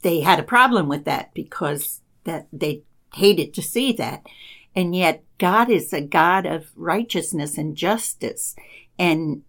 they 0.03 0.21
had 0.21 0.39
a 0.39 0.45
problem 0.45 0.89
with 0.89 1.05
that 1.07 1.33
because 1.33 2.03
that 2.25 2.47
they 2.53 2.83
hated 3.15 3.55
to 3.55 3.63
see 3.63 3.93
that 3.93 4.27
and 4.75 4.95
yet 4.95 5.25
God 5.39 5.71
is 5.71 5.93
a 5.93 6.01
God 6.01 6.47
of 6.47 6.71
righteousness 6.77 7.59
and 7.59 7.77
justice. 7.77 8.55
And 8.99 9.43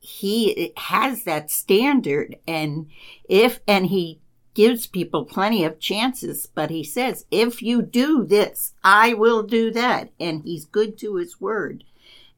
he 0.00 0.72
has 0.76 1.24
that 1.24 1.50
standard. 1.50 2.36
And 2.46 2.88
if, 3.28 3.60
and 3.68 3.86
he 3.86 4.20
gives 4.54 4.86
people 4.86 5.24
plenty 5.24 5.64
of 5.64 5.80
chances, 5.80 6.46
but 6.46 6.70
he 6.70 6.84
says, 6.84 7.26
if 7.30 7.60
you 7.60 7.82
do 7.82 8.24
this, 8.24 8.72
I 8.82 9.12
will 9.12 9.42
do 9.42 9.70
that. 9.72 10.10
And 10.18 10.42
he's 10.44 10.64
good 10.64 10.96
to 10.98 11.16
his 11.16 11.40
word. 11.40 11.84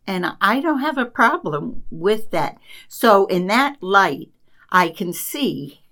And 0.07 0.27
I 0.41 0.61
don't 0.61 0.81
have 0.81 0.99
a 0.99 1.05
problem 1.05 1.85
with 1.91 2.31
that. 2.31 2.59
So 2.89 3.27
in 3.27 3.47
that 3.49 3.83
light, 3.83 4.31
I 4.71 4.89
can 4.89 5.13
see, 5.13 5.83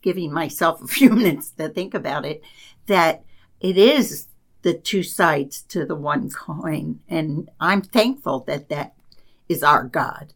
giving 0.00 0.32
myself 0.32 0.82
a 0.82 0.86
few 0.86 1.10
minutes 1.14 1.50
to 1.52 1.68
think 1.68 1.92
about 1.92 2.24
it, 2.24 2.42
that 2.86 3.24
it 3.60 3.76
is 3.76 4.28
the 4.62 4.74
two 4.74 5.02
sides 5.02 5.62
to 5.62 5.84
the 5.84 5.96
one 5.96 6.30
coin. 6.30 7.00
And 7.08 7.50
I'm 7.60 7.82
thankful 7.82 8.40
that 8.40 8.68
that 8.68 8.94
is 9.48 9.62
our 9.62 9.84
God. 9.84 10.34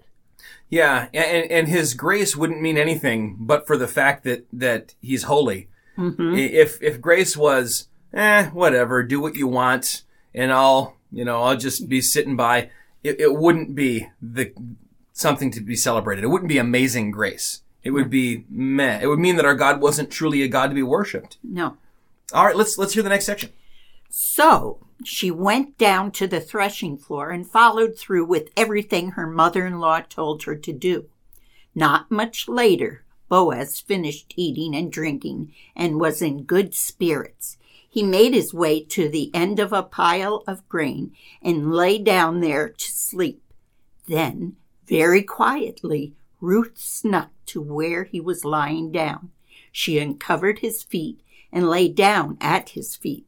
Yeah, 0.69 1.09
and, 1.13 1.51
and 1.51 1.69
his 1.69 1.95
grace 1.95 2.37
wouldn't 2.37 2.63
mean 2.63 2.79
anything 2.79 3.37
but 3.39 3.67
for 3.67 3.77
the 3.77 3.89
fact 3.89 4.25
that 4.25 4.47
that 4.53 4.95
he's 5.01 5.25
holy. 5.25 5.69
Mm-hmm. 5.99 6.35
If 6.35 6.83
if 6.83 7.01
grace 7.01 7.37
was, 7.37 7.89
eh, 8.15 8.47
whatever, 8.47 9.03
do 9.03 9.21
what 9.21 9.35
you 9.35 9.47
want, 9.47 10.03
and 10.35 10.53
I'll, 10.53 10.97
you 11.11 11.25
know, 11.25 11.43
I'll 11.43 11.57
just 11.57 11.89
be 11.89 12.01
sitting 12.01 12.37
by, 12.37 12.71
it, 13.05 13.21
it 13.21 13.35
wouldn't 13.35 13.75
be 13.75 14.09
the 14.21 14.53
something 15.13 15.51
to 15.51 15.61
be 15.61 15.77
celebrated. 15.77 16.25
It 16.25 16.29
wouldn't 16.29 16.49
be 16.49 16.59
amazing 16.59 17.11
grace. 17.11 17.63
It 17.83 17.91
would 17.91 18.11
be 18.11 18.45
meh. 18.49 19.01
It 19.03 19.09
would 19.09 19.19
mean 19.19 19.37
that 19.37 19.45
our 19.45 19.55
God 19.55 19.81
wasn't 19.81 20.11
truly 20.11 20.43
a 20.43 20.49
God 20.49 20.69
to 20.69 20.75
be 20.75 20.83
worshipped. 20.83 21.37
No. 21.43 21.77
All 22.33 22.47
right, 22.47 22.57
let's 22.57 22.79
let's 22.79 22.95
hear 22.95 23.03
the 23.03 23.09
next 23.09 23.27
section. 23.27 23.51
So 24.09 24.79
she 25.05 25.31
went 25.31 25.79
down 25.79 26.11
to 26.13 26.27
the 26.27 26.41
threshing 26.41 26.97
floor 26.97 27.31
and 27.31 27.49
followed 27.49 27.97
through 27.99 28.25
with 28.25 28.51
everything 28.57 29.13
her 29.13 29.27
mother 29.27 29.67
in 29.67 29.79
law 29.79 30.01
told 30.01 30.43
her 30.45 30.57
to 30.57 30.73
do. 30.73 31.07
Not 31.75 32.11
much 32.11 32.49
later, 32.49 33.05
Boaz 33.29 33.81
finished 33.81 34.35
eating 34.37 34.75
and 34.75 34.93
drinking 34.93 35.53
and 35.75 36.01
was 36.01 36.21
in 36.21 36.45
good 36.45 36.75
spirits. 36.75 37.57
He 37.89 38.03
made 38.03 38.35
his 38.35 38.55
way 38.55 38.83
to 38.85 39.09
the 39.09 39.31
end 39.35 39.59
of 39.59 39.73
a 39.73 39.83
pile 39.83 40.45
of 40.47 40.69
grain 40.69 41.13
and 41.43 41.73
lay 41.73 41.99
down 41.99 42.41
there 42.41 42.69
to 42.69 42.91
sleep. 42.91 43.43
Then, 44.07 44.57
very 44.87 45.23
quietly, 45.23 46.15
Ruth 46.41 46.77
snuck 46.77 47.31
to 47.47 47.61
where 47.61 48.05
he 48.05 48.21
was 48.21 48.45
lying 48.45 48.93
down. 48.93 49.31
She 49.71 49.99
uncovered 49.99 50.59
his 50.59 50.83
feet 50.83 51.21
and 51.53 51.69
lay 51.69 51.89
down 51.89 52.37
at 52.41 52.71
his 52.71 52.97
feet. 52.97 53.27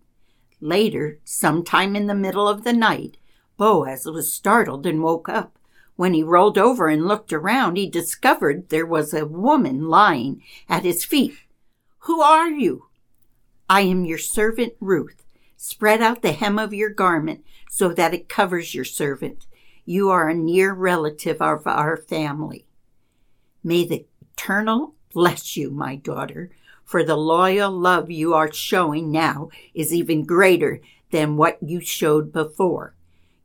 Later, 0.64 1.18
sometime 1.25 1.94
in 1.94 2.06
the 2.06 2.14
middle 2.14 2.49
of 2.49 2.64
the 2.64 2.73
night, 2.73 3.18
Boaz 3.59 4.06
was 4.06 4.33
startled 4.33 4.87
and 4.87 5.02
woke 5.02 5.28
up. 5.28 5.59
When 5.97 6.14
he 6.14 6.23
rolled 6.23 6.56
over 6.56 6.88
and 6.88 7.06
looked 7.06 7.35
around, 7.35 7.76
he 7.76 7.87
discovered 7.87 8.71
there 8.71 8.87
was 8.87 9.12
a 9.12 9.26
woman 9.26 9.90
lying 9.90 10.42
at 10.66 10.83
his 10.83 11.04
feet. 11.04 11.37
Who 12.09 12.23
are 12.23 12.49
you? 12.49 12.87
I 13.68 13.83
am 13.83 14.06
your 14.06 14.16
servant 14.16 14.73
Ruth. 14.80 15.26
Spread 15.59 16.00
out 16.00 16.23
the 16.23 16.33
hem 16.33 16.59
of 16.59 16.73
your 16.73 16.88
garment 16.88 17.44
so 17.68 17.90
that 17.90 18.14
it 18.14 18.30
covers 18.30 18.75
your 18.75 18.87
servant. 18.87 19.44
You 19.85 20.09
are 20.09 20.30
a 20.30 20.35
near 20.35 20.73
relative 20.73 21.42
of 21.42 21.66
our 21.66 21.99
family. 21.99 22.64
May 23.62 23.87
the 23.87 24.06
Eternal 24.33 24.94
bless 25.12 25.59
you, 25.59 25.71
my 25.71 25.97
daughter, 25.97 26.52
for 26.85 27.03
the 27.03 27.17
loyal 27.17 27.71
love 27.71 28.11
you 28.11 28.35
are 28.35 28.53
showing 28.53 29.11
now 29.11 29.49
is 29.75 29.93
even 29.93 30.25
greater 30.25 30.81
than 31.11 31.37
what 31.37 31.59
you 31.62 31.81
showed 31.81 32.33
before. 32.33 32.95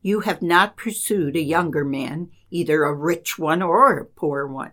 You 0.01 0.21
have 0.21 0.41
not 0.41 0.77
pursued 0.77 1.35
a 1.35 1.41
younger 1.41 1.83
man, 1.83 2.29
either 2.51 2.83
a 2.83 2.93
rich 2.93 3.37
one 3.37 3.61
or 3.61 3.97
a 3.97 4.05
poor 4.05 4.47
one. 4.47 4.71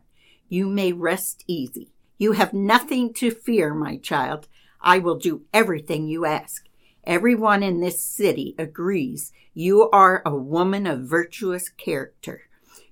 You 0.48 0.68
may 0.68 0.92
rest 0.92 1.44
easy. 1.46 1.90
You 2.18 2.32
have 2.32 2.54
nothing 2.54 3.12
to 3.14 3.30
fear, 3.30 3.74
my 3.74 3.96
child. 3.96 4.48
I 4.80 4.98
will 4.98 5.16
do 5.16 5.42
everything 5.52 6.06
you 6.06 6.24
ask. 6.24 6.64
Everyone 7.04 7.62
in 7.62 7.80
this 7.80 8.02
city 8.02 8.54
agrees 8.58 9.32
you 9.52 9.88
are 9.90 10.22
a 10.24 10.34
woman 10.34 10.86
of 10.86 11.00
virtuous 11.00 11.68
character. 11.68 12.42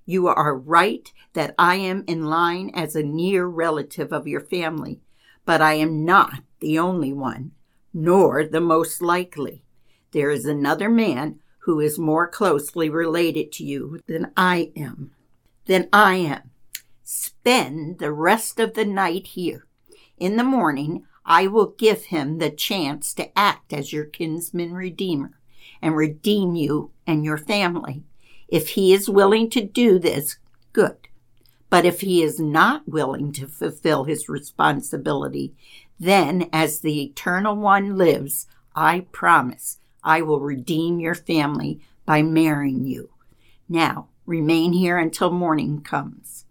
You 0.07 0.29
are 0.29 0.57
right 0.57 1.11
that 1.33 1.55
I 1.59 1.77
am 1.77 2.05
in 2.07 2.25
line 2.27 2.71
as 2.75 2.95
a 2.95 3.03
near 3.03 3.47
relative 3.47 4.13
of 4.13 4.27
your 4.27 4.41
family, 4.41 5.01
but 5.45 5.61
I 5.61 5.75
am 5.75 6.05
not 6.05 6.43
the 6.61 6.79
only 6.79 7.13
one, 7.13 7.53
nor 7.93 8.45
the 8.45 8.61
most 8.61 9.03
likely. 9.03 9.63
There 10.13 10.31
is 10.31 10.45
another 10.45 10.89
man 10.89 11.41
who 11.61 11.81
is 11.81 11.99
more 11.99 12.29
closely 12.29 12.89
related 12.89 13.51
to 13.53 13.65
you 13.65 14.01
than 14.07 14.33
I 14.37 14.73
am. 14.77 15.13
Than 15.67 15.89
I 15.93 16.17
am. 16.17 16.51
Spend 17.03 17.99
the 17.99 18.13
rest 18.13 18.61
of 18.61 18.75
the 18.75 18.85
night 18.85 19.29
here. 19.29 19.67
In 20.19 20.37
the 20.37 20.45
morning, 20.45 21.05
I 21.25 21.47
will 21.47 21.75
give 21.79 22.07
him 22.07 22.39
the 22.39 22.51
chance 22.51 23.15
to 23.15 23.37
act 23.39 23.73
as 23.73 23.93
your 23.93 24.05
kinsman 24.05 24.75
redeemer 24.75 25.39
and 25.81 25.97
redeem 25.97 26.55
you 26.55 26.91
and 27.07 27.25
your 27.25 27.39
family. 27.39 28.05
If 28.49 28.71
he 28.71 28.93
is 28.93 29.09
willing 29.09 29.51
to 29.51 29.63
do 29.63 29.99
this, 29.99 30.39
good. 30.73 31.09
But 31.75 31.85
if 31.85 32.03
he 32.03 32.23
is 32.23 32.39
not 32.39 32.89
willing 32.89 33.33
to 33.33 33.49
fulfill 33.49 34.05
his 34.05 34.29
responsibility, 34.29 35.55
then 35.99 36.49
as 36.53 36.79
the 36.79 37.03
Eternal 37.03 37.57
One 37.57 37.99
lives, 37.99 38.47
I 38.77 39.07
promise 39.11 39.79
I 40.05 40.23
will 40.23 40.39
redeem 40.39 41.01
your 41.01 41.17
family 41.17 41.81
by 42.07 42.23
marrying 42.23 42.85
you. 42.85 43.11
Now, 43.69 44.07
remain 44.25 44.73
here 44.73 44.99
until 44.99 45.33
morning 45.33 45.81
comes. 45.81 46.45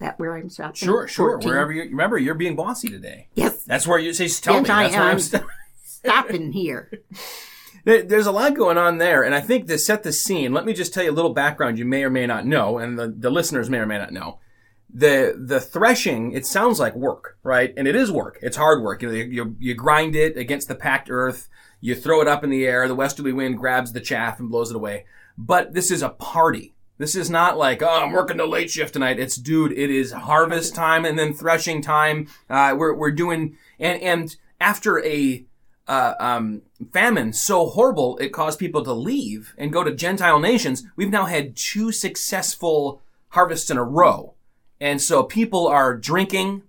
That 0.00 0.18
where 0.18 0.36
I'm 0.36 0.50
stopping? 0.50 0.74
Sure, 0.74 1.06
sure. 1.06 1.34
14. 1.34 1.48
Wherever 1.48 1.70
you 1.72 1.82
remember, 1.82 2.18
you're 2.18 2.34
being 2.34 2.56
bossy 2.56 2.88
today. 2.88 3.28
Yes, 3.36 3.62
That's 3.62 3.86
where 3.86 4.00
you 4.00 4.12
say, 4.12 4.26
"Tell 4.26 4.54
Yes, 4.54 4.64
me." 4.64 4.70
I 4.70 4.82
That's 4.82 4.94
where 4.96 5.04
I'm 5.04 5.10
am. 5.12 5.20
st- 5.20 5.42
stopping 5.84 6.50
here. 6.50 6.90
There- 7.86 8.02
There's 8.02 8.26
a 8.26 8.32
lot 8.32 8.54
going 8.54 8.76
on 8.78 8.98
there, 8.98 9.22
and 9.22 9.32
I 9.32 9.40
think 9.40 9.68
to 9.68 9.78
set 9.78 10.02
the 10.02 10.12
scene, 10.12 10.52
let 10.52 10.66
me 10.66 10.72
just 10.74 10.92
tell 10.92 11.04
you 11.04 11.10
a 11.12 11.12
little 11.12 11.32
background 11.32 11.78
you 11.78 11.84
may 11.84 12.02
or 12.02 12.10
may 12.10 12.26
not 12.26 12.44
know, 12.44 12.78
and 12.78 12.98
the, 12.98 13.14
the 13.16 13.30
listeners 13.30 13.70
may 13.70 13.78
or 13.78 13.86
may 13.86 13.96
not 13.96 14.12
know. 14.12 14.40
The 14.92 15.34
the 15.38 15.60
threshing, 15.60 16.32
it 16.32 16.46
sounds 16.46 16.80
like 16.80 16.96
work, 16.96 17.38
right? 17.44 17.72
And 17.76 17.86
it 17.86 17.94
is 17.94 18.10
work. 18.10 18.38
It's 18.42 18.56
hard 18.56 18.82
work. 18.82 19.02
You, 19.02 19.08
know, 19.08 19.14
you, 19.14 19.56
you 19.60 19.74
grind 19.74 20.16
it 20.16 20.36
against 20.36 20.66
the 20.68 20.74
packed 20.74 21.08
earth, 21.10 21.48
you 21.80 21.94
throw 21.94 22.20
it 22.20 22.28
up 22.28 22.42
in 22.42 22.50
the 22.50 22.66
air, 22.66 22.88
the 22.88 22.94
westerly 22.94 23.32
wind 23.32 23.58
grabs 23.58 23.92
the 23.92 24.00
chaff 24.00 24.40
and 24.40 24.50
blows 24.50 24.70
it 24.70 24.76
away. 24.76 25.04
But 25.38 25.72
this 25.74 25.90
is 25.92 26.02
a 26.02 26.08
party. 26.08 26.74
This 26.98 27.14
is 27.14 27.30
not 27.30 27.56
like, 27.56 27.82
oh, 27.82 28.02
I'm 28.04 28.12
working 28.12 28.38
the 28.38 28.46
late 28.46 28.70
shift 28.70 28.94
tonight. 28.94 29.20
It's, 29.20 29.36
dude, 29.36 29.72
it 29.72 29.90
is 29.90 30.10
harvest 30.12 30.74
time 30.74 31.04
and 31.04 31.16
then 31.18 31.34
threshing 31.34 31.82
time. 31.82 32.26
Uh, 32.50 32.74
we're, 32.76 32.94
we're 32.94 33.10
doing, 33.12 33.56
and, 33.78 34.00
and 34.02 34.36
after 34.60 35.04
a, 35.04 35.44
uh, 35.88 36.14
um, 36.18 36.62
famine 36.92 37.32
so 37.32 37.66
horrible 37.66 38.18
it 38.18 38.32
caused 38.32 38.58
people 38.58 38.82
to 38.84 38.92
leave 38.92 39.54
and 39.56 39.72
go 39.72 39.84
to 39.84 39.94
Gentile 39.94 40.38
nations, 40.38 40.84
we've 40.96 41.10
now 41.10 41.26
had 41.26 41.56
two 41.56 41.92
successful 41.92 43.02
harvests 43.30 43.70
in 43.70 43.76
a 43.76 43.84
row. 43.84 44.34
And 44.80 45.00
so 45.00 45.22
people 45.22 45.66
are 45.66 45.96
drinking, 45.96 46.62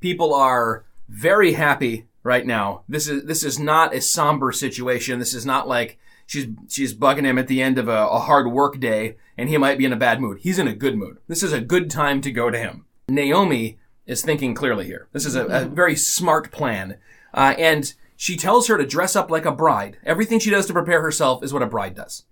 people 0.00 0.34
are 0.34 0.84
very 1.08 1.52
happy 1.52 2.06
right 2.22 2.46
now. 2.46 2.82
This 2.88 3.08
is 3.08 3.24
this 3.24 3.44
is 3.44 3.58
not 3.58 3.94
a 3.94 4.00
somber 4.00 4.50
situation. 4.50 5.18
This 5.18 5.34
is 5.34 5.46
not 5.46 5.68
like 5.68 5.98
she's 6.26 6.46
she's 6.68 6.94
bugging 6.94 7.24
him 7.24 7.38
at 7.38 7.48
the 7.48 7.62
end 7.62 7.78
of 7.78 7.88
a, 7.88 8.08
a 8.08 8.18
hard 8.20 8.50
work 8.50 8.80
day 8.80 9.16
and 9.36 9.48
he 9.48 9.58
might 9.58 9.78
be 9.78 9.84
in 9.84 9.92
a 9.92 9.96
bad 9.96 10.20
mood. 10.20 10.38
He's 10.40 10.58
in 10.58 10.68
a 10.68 10.74
good 10.74 10.96
mood. 10.96 11.18
This 11.28 11.42
is 11.42 11.52
a 11.52 11.60
good 11.60 11.90
time 11.90 12.20
to 12.22 12.32
go 12.32 12.50
to 12.50 12.58
him. 12.58 12.86
Naomi 13.08 13.78
is 14.06 14.22
thinking 14.22 14.54
clearly 14.54 14.86
here. 14.86 15.08
This 15.12 15.26
is 15.26 15.34
a, 15.34 15.44
a 15.46 15.64
very 15.64 15.96
smart 15.96 16.50
plan. 16.50 16.98
Uh, 17.32 17.54
and 17.58 17.94
she 18.24 18.38
tells 18.38 18.68
her 18.68 18.78
to 18.78 18.86
dress 18.86 19.14
up 19.14 19.30
like 19.30 19.44
a 19.44 19.52
bride. 19.52 19.98
Everything 20.02 20.38
she 20.38 20.48
does 20.48 20.64
to 20.64 20.72
prepare 20.72 21.02
herself 21.02 21.44
is 21.44 21.52
what 21.52 21.60
a 21.62 21.66
bride 21.66 21.94
does. 21.94 22.24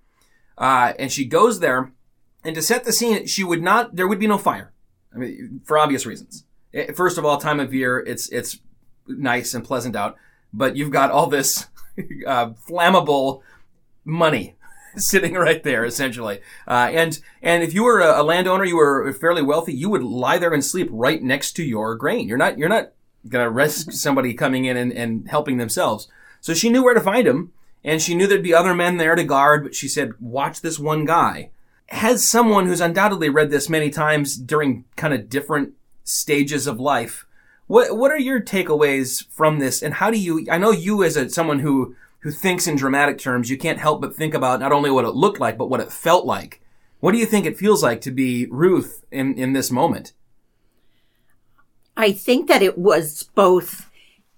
Uh, 0.57 0.95
and 0.99 1.13
she 1.13 1.27
goes 1.27 1.61
there, 1.61 1.93
and 2.43 2.55
to 2.55 2.63
set 2.63 2.85
the 2.85 2.95
scene, 2.95 3.27
she 3.27 3.45
would 3.45 3.61
not. 3.61 3.95
There 3.95 4.09
would 4.09 4.19
be 4.19 4.27
no 4.27 4.39
fire. 4.39 4.73
I 5.15 5.19
mean, 5.19 5.61
for 5.65 5.77
obvious 5.77 6.07
reasons. 6.07 6.47
Eh, 6.73 6.93
First 6.93 7.19
of 7.19 7.27
all, 7.27 7.37
time 7.37 7.61
of 7.61 7.75
year, 7.75 7.99
it's 7.99 8.31
it's 8.31 8.59
nice 9.07 9.53
and 9.53 9.63
pleasant 9.63 9.95
out, 9.95 10.17
but 10.51 10.79
you've 10.79 10.91
got 10.91 11.11
all 11.11 11.27
this 11.27 11.67
uh, 12.27 12.53
flammable 12.67 13.43
money 14.03 14.57
sitting 14.97 15.35
right 15.35 15.63
there, 15.63 15.85
essentially. 15.85 16.41
Uh, 16.67 16.89
and 16.91 17.21
and 17.43 17.63
if 17.63 17.75
you 17.75 17.85
were 17.85 18.01
a, 18.01 18.23
a 18.23 18.25
landowner, 18.25 18.65
you 18.65 18.79
were 18.79 19.13
fairly 19.13 19.43
wealthy, 19.43 19.75
you 19.75 19.91
would 19.91 20.03
lie 20.03 20.39
there 20.39 20.55
and 20.55 20.65
sleep 20.65 20.89
right 20.91 21.23
next 21.23 21.53
to 21.57 21.63
your 21.63 21.97
grain. 21.97 22.29
You're 22.29 22.39
not 22.39 22.57
you're 22.57 22.71
not 22.71 22.93
gonna 23.29 23.51
risk 23.51 23.93
somebody 23.93 24.35
coming 24.35 24.65
in 24.65 24.77
and, 24.77 24.93
and 24.93 25.29
helping 25.29 25.59
themselves. 25.59 26.09
So 26.41 26.55
she 26.55 26.71
knew 26.71 26.83
where 26.83 26.95
to 26.95 27.01
find 27.01 27.27
him, 27.27 27.53
and 27.85 28.01
she 28.01 28.15
knew 28.15 28.27
there'd 28.27 28.43
be 28.43 28.55
other 28.55 28.75
men 28.75 28.97
there 28.97 29.15
to 29.15 29.25
guard. 29.25 29.65
But 29.65 29.75
she 29.75 29.89
said, 29.89 30.13
"Watch 30.21 30.61
this 30.61 30.79
one 30.79 31.05
guy." 31.05 31.51
Has 31.89 32.29
someone 32.29 32.67
who's 32.67 32.81
undoubtedly 32.81 33.29
read 33.29 33.51
this 33.51 33.69
many 33.69 33.91
times 33.91 34.37
during 34.37 34.85
kind 34.97 35.13
of 35.13 35.29
different 35.29 35.75
stages 36.05 36.67
of 36.67 36.81
life. 36.81 37.27
What 37.67 37.97
what 37.97 38.11
are 38.11 38.19
your 38.19 38.41
takeaways 38.41 39.27
from 39.31 39.59
this, 39.59 39.83
and 39.83 39.95
how 39.95 40.11
do 40.11 40.19
you? 40.19 40.47
I 40.51 40.59
know 40.59 40.71
you 40.71 41.03
as 41.05 41.17
a 41.17 41.29
someone 41.31 41.61
who 41.61 41.95
who 42.21 42.31
thinks 42.31 42.67
in 42.67 42.77
dramatic 42.77 43.19
terms, 43.19 43.51
you 43.51 43.59
can't 43.59 43.79
help 43.79 44.01
but 44.01 44.15
think 44.15 44.35
about 44.35 44.61
not 44.61 44.73
only 44.73 44.91
what 44.91 45.05
it 45.05 45.15
looked 45.15 45.41
like, 45.41 45.59
but 45.59 45.69
what 45.69 45.81
it 45.81 45.93
felt 45.93 46.25
like. 46.25 46.61
What 47.01 47.13
do 47.13 47.19
you 47.19 47.27
think 47.27 47.47
it 47.47 47.59
feels 47.59 47.83
like 47.83 48.01
to 48.03 48.11
be 48.11 48.47
Ruth 48.51 49.05
in 49.11 49.35
in 49.35 49.53
this 49.53 49.71
moment? 49.71 50.13
I 51.97 52.13
think 52.13 52.49
that 52.49 52.63
it 52.63 52.79
was 52.79 53.25
both 53.35 53.91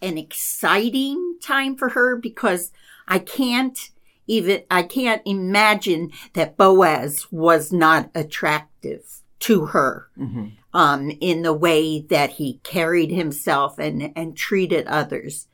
an 0.03 0.19
exciting 0.19 1.37
time 1.41 1.77
for 1.77 1.91
her 1.91 2.17
because 2.17 2.73
I 3.09 3.19
can't 3.19 3.91
even, 4.27 4.63
I 4.71 4.83
can't 4.83 5.23
imagine 5.25 6.11
that 6.33 6.57
Boaz 6.57 7.27
was 7.31 7.73
not 7.73 8.11
attractive 8.15 9.23
to 9.41 9.67
her. 9.67 10.09
Um, 10.73 11.13
in 11.21 11.43
the 11.43 11.53
way 11.53 12.01
that 12.01 12.31
he 12.31 12.59
carried 12.65 13.13
himself 13.13 13.79
and, 13.79 14.13
and 14.17 14.37
treated 14.37 14.89
others. 14.89 15.47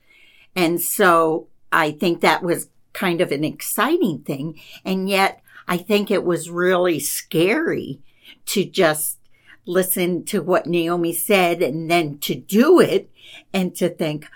And 0.56 0.80
so 0.80 1.48
I 1.70 1.90
think 1.90 2.20
that 2.20 2.42
was 2.42 2.70
kind 2.94 3.20
of 3.20 3.30
an 3.30 3.44
exciting 3.44 4.20
thing. 4.20 4.58
And 4.82 5.10
yet 5.10 5.42
I 5.68 5.76
think 5.76 6.10
it 6.10 6.24
was 6.24 6.48
really 6.48 6.98
scary 7.00 8.00
to 8.46 8.64
just 8.64 9.18
listen 9.66 10.24
to 10.26 10.42
what 10.42 10.66
Naomi 10.66 11.12
said 11.12 11.62
and 11.62 11.90
then 11.90 12.18
to 12.18 12.34
do 12.34 12.80
it 12.80 13.10
and 13.52 13.74
to 13.76 13.88
think, 13.88 14.26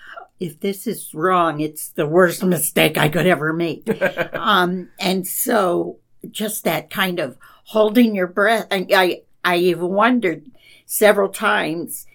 if 0.41 0.61
this 0.61 0.87
is 0.87 1.15
wrong, 1.15 1.61
it's 1.61 1.89
the 1.89 2.07
worst 2.07 2.43
mistake 2.45 2.99
I 2.99 3.09
could 3.09 3.27
ever 3.27 3.53
make. 3.53 3.89
um, 4.35 4.91
and 4.99 5.27
so 5.27 5.99
just 6.31 6.65
that 6.65 6.91
kind 6.91 7.19
of 7.19 7.37
holding 7.65 8.15
your 8.15 8.27
breath. 8.27 8.67
And 8.71 8.91
I, 8.95 9.23
I 9.45 9.57
even 9.57 9.89
wondered 9.89 10.51
several 10.87 11.29
times, 11.29 12.07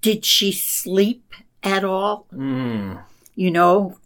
did 0.00 0.24
she 0.24 0.52
sleep 0.52 1.32
at 1.62 1.84
all? 1.84 2.26
Mm. 2.32 3.02
You 3.34 3.50
know, 3.50 3.98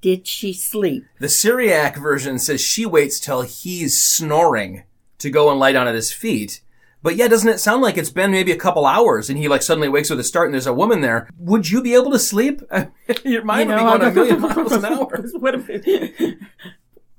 did 0.00 0.26
she 0.26 0.52
sleep? 0.52 1.04
The 1.18 1.28
Syriac 1.28 1.96
version 1.96 2.38
says 2.38 2.60
she 2.60 2.86
waits 2.86 3.18
till 3.18 3.42
he's 3.42 3.98
snoring 3.98 4.84
to 5.18 5.30
go 5.30 5.50
and 5.50 5.58
lie 5.58 5.72
down 5.72 5.88
at 5.88 5.94
his 5.94 6.12
feet. 6.12 6.60
But 7.06 7.14
yeah, 7.14 7.28
doesn't 7.28 7.48
it 7.48 7.60
sound 7.60 7.82
like 7.82 7.96
it's 7.96 8.10
been 8.10 8.32
maybe 8.32 8.50
a 8.50 8.56
couple 8.56 8.84
hours 8.84 9.30
and 9.30 9.38
he 9.38 9.46
like 9.46 9.62
suddenly 9.62 9.88
wakes 9.88 10.10
with 10.10 10.18
a 10.18 10.24
start 10.24 10.48
and 10.48 10.54
there's 10.54 10.66
a 10.66 10.74
woman 10.74 11.02
there? 11.02 11.30
Would 11.38 11.70
you 11.70 11.80
be 11.80 11.94
able 11.94 12.10
to 12.10 12.18
sleep? 12.18 12.62
Your 13.24 13.44
mind 13.44 13.68
would 13.68 13.76
be 13.76 13.80
going 13.80 14.02
a 14.02 14.10
million 14.10 14.40
miles 14.56 14.72
an 14.72 14.84
hour. 14.84 15.24
what 15.34 15.54
if 15.54 16.36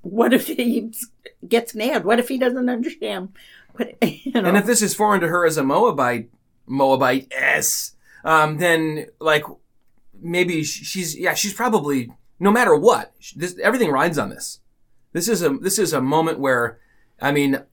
what 0.01 0.33
if 0.33 0.47
he 0.47 0.91
gets 1.47 1.73
mad? 1.73 2.03
What 2.03 2.19
if 2.19 2.27
he 2.27 2.37
doesn't 2.37 2.67
understand? 2.67 3.31
What, 3.77 3.95
you 4.03 4.33
know? 4.33 4.43
And 4.43 4.57
if 4.57 4.65
this 4.65 4.81
is 4.81 4.93
foreign 4.93 5.21
to 5.21 5.29
her 5.29 5.45
as 5.45 5.55
a 5.55 5.63
Moabite, 5.63 6.31
Moabite 6.65 7.31
s, 7.31 7.95
um, 8.25 8.57
then 8.57 9.05
like 9.21 9.45
maybe 10.19 10.65
she's 10.65 11.17
yeah 11.17 11.33
she's 11.33 11.53
probably 11.53 12.11
no 12.41 12.51
matter 12.51 12.75
what 12.75 13.13
this 13.37 13.57
everything 13.63 13.91
rides 13.91 14.17
on 14.17 14.31
this. 14.31 14.59
This 15.13 15.29
is 15.29 15.41
a 15.41 15.51
this 15.51 15.79
is 15.79 15.93
a 15.93 16.01
moment 16.01 16.41
where, 16.41 16.77
I 17.21 17.31
mean, 17.31 17.63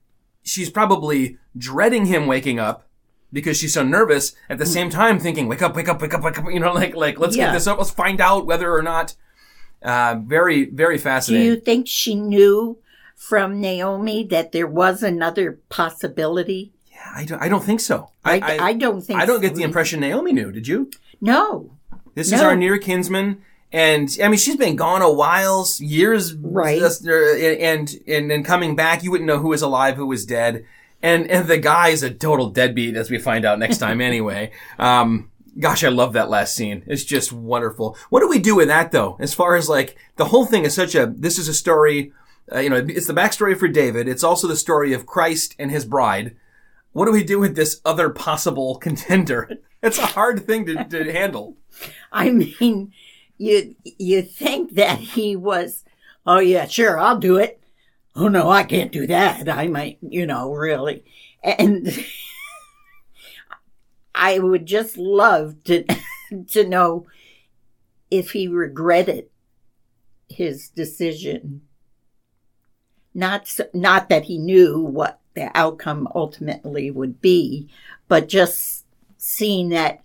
she's 0.44 0.70
probably 0.70 1.38
dreading 1.56 2.06
him 2.06 2.26
waking 2.26 2.60
up 2.60 2.86
because 3.32 3.56
she's 3.56 3.74
so 3.74 3.82
nervous. 3.82 4.34
At 4.48 4.58
the 4.58 4.66
same 4.66 4.90
time, 4.90 5.18
thinking, 5.18 5.48
"Wake 5.48 5.62
up, 5.62 5.74
wake 5.74 5.88
up, 5.88 6.00
wake 6.00 6.14
up, 6.14 6.22
wake 6.22 6.38
up!" 6.38 6.44
You 6.52 6.60
know, 6.60 6.72
like 6.82 6.94
like 6.94 7.18
let's 7.18 7.36
Yeah. 7.36 7.46
get 7.46 7.54
this 7.54 7.66
up. 7.66 7.78
Let's 7.78 7.90
find 7.90 8.20
out 8.20 8.46
whether 8.46 8.72
or 8.72 8.82
not. 8.82 9.14
Uh, 9.82 10.16
very 10.24 10.64
very 10.64 10.96
fascinating 10.96 11.46
Do 11.46 11.50
you 11.54 11.60
think 11.60 11.86
she 11.86 12.14
knew 12.14 12.78
from 13.14 13.60
Naomi 13.60 14.24
that 14.24 14.52
there 14.52 14.66
was 14.66 15.02
another 15.02 15.58
possibility? 15.68 16.72
Yeah, 16.90 17.12
I 17.14 17.24
don't 17.24 17.42
I 17.42 17.48
don't 17.48 17.64
think 17.64 17.80
so. 17.80 18.10
I, 18.24 18.40
I, 18.58 18.72
don't 18.72 19.02
think 19.02 19.20
I 19.20 19.26
don't 19.26 19.42
get 19.42 19.50
so. 19.50 19.56
the 19.56 19.62
impression 19.62 20.00
Naomi 20.00 20.32
knew. 20.32 20.50
Did 20.50 20.66
you? 20.68 20.90
No. 21.20 21.72
This 22.14 22.32
is 22.32 22.40
our 22.40 22.56
near 22.56 22.78
kinsman, 22.78 23.42
and 23.74 24.08
I 24.22 24.28
mean 24.28 24.38
she's 24.38 24.56
been 24.56 24.76
gone 24.76 25.02
a 25.02 25.12
while, 25.12 25.66
years, 25.80 26.32
Right. 26.34 26.78
just, 26.78 27.06
uh, 27.06 27.12
And 27.12 27.94
and 28.06 28.30
then 28.30 28.42
coming 28.44 28.76
back, 28.76 29.02
you 29.02 29.10
wouldn't 29.10 29.26
know 29.26 29.38
who 29.38 29.48
was 29.48 29.62
alive, 29.62 29.96
who 29.96 30.06
was 30.06 30.24
dead, 30.24 30.64
and 31.02 31.30
and 31.30 31.48
the 31.48 31.58
guy 31.58 31.88
is 31.88 32.02
a 32.02 32.10
total 32.14 32.48
deadbeat, 32.50 32.96
as 32.96 33.10
we 33.10 33.18
find 33.18 33.44
out 33.44 33.58
next 33.58 33.78
time 33.78 34.00
anyway. 34.10 34.52
Um, 34.78 35.30
gosh, 35.58 35.82
I 35.84 35.88
love 35.88 36.12
that 36.14 36.30
last 36.30 36.54
scene. 36.56 36.84
It's 36.86 37.04
just 37.04 37.32
wonderful. 37.32 37.96
What 38.10 38.20
do 38.20 38.28
we 38.28 38.38
do 38.38 38.54
with 38.56 38.68
that 38.68 38.92
though? 38.92 39.16
As 39.20 39.34
far 39.34 39.56
as 39.56 39.68
like 39.68 39.96
the 40.16 40.26
whole 40.26 40.46
thing 40.46 40.64
is 40.64 40.74
such 40.74 40.94
a 40.94 41.06
this 41.06 41.38
is 41.38 41.48
a 41.48 41.54
story. 41.54 42.12
Uh, 42.54 42.58
you 42.60 42.68
know, 42.70 42.76
it's 42.76 43.06
the 43.06 43.14
backstory 43.14 43.56
for 43.58 43.68
David. 43.68 44.06
It's 44.06 44.22
also 44.22 44.46
the 44.46 44.56
story 44.56 44.92
of 44.92 45.06
Christ 45.06 45.54
and 45.58 45.70
his 45.70 45.84
bride. 45.86 46.36
What 46.92 47.06
do 47.06 47.12
we 47.12 47.24
do 47.24 47.40
with 47.40 47.56
this 47.56 47.80
other 47.84 48.08
possible 48.10 48.76
contender? 48.86 49.50
It's 49.82 49.98
a 49.98 50.06
hard 50.06 50.46
thing 50.46 50.66
to, 50.66 50.84
to 50.84 51.10
handle. 51.12 51.56
I 52.12 52.30
mean, 52.30 52.92
you 53.38 53.76
you 53.84 54.22
think 54.22 54.74
that 54.74 54.98
he 54.98 55.36
was, 55.36 55.84
oh 56.26 56.40
yeah, 56.40 56.66
sure, 56.66 56.98
I'll 56.98 57.18
do 57.18 57.36
it. 57.36 57.60
oh 58.16 58.28
no, 58.28 58.50
I 58.50 58.64
can't 58.64 58.92
do 58.92 59.06
that. 59.06 59.48
I 59.48 59.68
might, 59.68 59.98
you 60.00 60.26
know, 60.26 60.52
really. 60.52 61.04
And 61.42 61.88
I 64.14 64.38
would 64.38 64.66
just 64.66 64.96
love 64.96 65.62
to 65.64 65.84
to 66.52 66.68
know 66.68 67.06
if 68.10 68.30
he 68.30 68.48
regretted 68.48 69.28
his 70.28 70.68
decision. 70.68 71.62
Not 73.12 73.46
so, 73.46 73.66
not 73.72 74.08
that 74.08 74.24
he 74.24 74.38
knew 74.38 74.80
what 74.80 75.20
the 75.34 75.50
outcome 75.56 76.08
ultimately 76.14 76.90
would 76.90 77.20
be, 77.20 77.68
but 78.08 78.28
just 78.28 78.84
seeing 79.16 79.68
that 79.70 80.02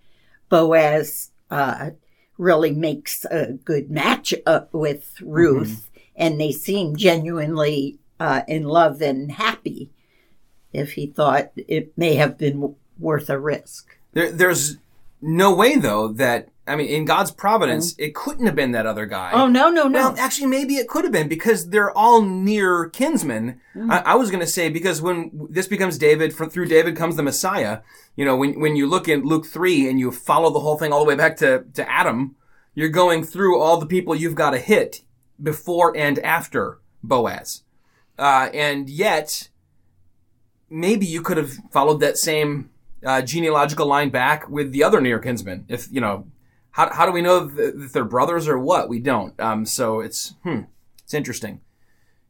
Boaz 0.50 1.32
uh, 1.50 1.92
really 2.40 2.72
makes 2.72 3.26
a 3.26 3.54
good 3.54 3.92
match 3.92 4.34
up 4.48 4.74
with 4.74 5.16
Ruth, 5.22 5.90
mm-hmm. 5.92 6.00
and 6.16 6.42
they 6.42 6.52
seem 6.52 6.96
genuinely 6.96 8.00
uh, 8.20 8.42
in 8.48 8.64
love 8.64 9.02
and 9.02 9.32
happy. 9.32 9.92
If 10.72 10.94
he 10.94 11.08
thought 11.08 11.52
it 11.56 11.96
may 11.98 12.16
have 12.16 12.38
been 12.38 12.76
worth 12.98 13.30
a 13.30 13.40
risk, 13.40 13.98
there, 14.14 14.32
there's 14.32 14.78
no 15.22 15.54
way 15.54 15.76
though 15.76 16.08
that 16.08 16.50
I 16.70 16.76
mean, 16.76 16.88
in 16.88 17.06
God's 17.06 17.32
providence, 17.32 17.94
mm-hmm. 17.94 18.04
it 18.04 18.16
couldn't 18.16 18.46
have 18.46 18.56
been 18.56 18.72
that 18.72 18.86
other 18.86 19.06
guy. 19.06 19.32
Oh 19.34 19.48
no, 19.48 19.70
no, 19.70 19.88
no. 19.88 20.00
Well, 20.00 20.16
actually, 20.18 20.48
maybe 20.48 20.76
it 20.76 20.88
could 20.88 21.04
have 21.04 21.12
been 21.12 21.28
because 21.28 21.70
they're 21.70 21.96
all 21.98 22.22
near 22.22 22.90
kinsmen. 22.90 23.60
Mm-hmm. 23.76 23.92
I, 23.92 24.00
I, 24.00 24.16
was 24.16 24.30
going 24.30 24.42
to 24.42 24.48
say 24.48 24.70
because 24.70 25.02
when 25.02 25.48
this 25.50 25.68
becomes 25.68 25.98
David, 25.98 26.34
from, 26.34 26.50
through 26.50 26.68
David 26.68 26.96
comes 26.96 27.16
the 27.16 27.24
Messiah. 27.24 27.80
You 28.16 28.26
know, 28.26 28.36
when 28.36 28.60
when 28.60 28.76
you 28.76 28.88
look 28.88 29.08
in 29.08 29.24
Luke 29.24 29.48
three 29.48 29.90
and 29.90 30.00
you 30.00 30.12
follow 30.12 30.52
the 30.52 30.60
whole 30.60 30.78
thing 30.78 30.94
all 30.94 31.00
the 31.00 31.08
way 31.08 31.16
back 31.16 31.38
to 31.38 31.66
to 31.74 31.90
Adam, 31.90 32.36
you're 32.76 32.90
going 32.90 33.24
through 33.24 33.60
all 33.60 33.78
the 33.78 33.88
people 33.88 34.16
you've 34.16 34.36
got 34.36 34.52
to 34.52 34.60
hit 34.60 35.02
before 35.42 35.96
and 35.98 36.20
after 36.20 36.80
Boaz, 37.02 37.64
uh, 38.20 38.50
and 38.54 38.90
yet 38.90 39.50
maybe 40.70 41.06
you 41.06 41.22
could 41.22 41.38
have 41.38 41.54
followed 41.72 42.00
that 42.02 42.18
same 42.18 42.70
uh, 43.04 43.22
genealogical 43.22 43.88
line 43.88 44.10
back 44.10 44.48
with 44.50 44.72
the 44.72 44.84
other 44.84 45.02
near 45.02 45.18
kinsmen. 45.18 45.66
If 45.68 45.92
you 45.92 46.02
know 46.02 46.28
how, 46.72 46.94
how 46.94 47.06
do 47.06 47.12
we 47.12 47.22
know 47.22 47.46
that 47.46 47.92
they're 47.94 48.06
brothers 48.06 48.48
or 48.48 48.60
what? 48.60 48.90
We 48.90 49.00
don't. 49.00 49.40
Um, 49.40 49.66
so 49.66 50.00
it's 50.00 50.36
hmm, 50.44 50.62
it's 51.04 51.14
interesting. 51.14 51.62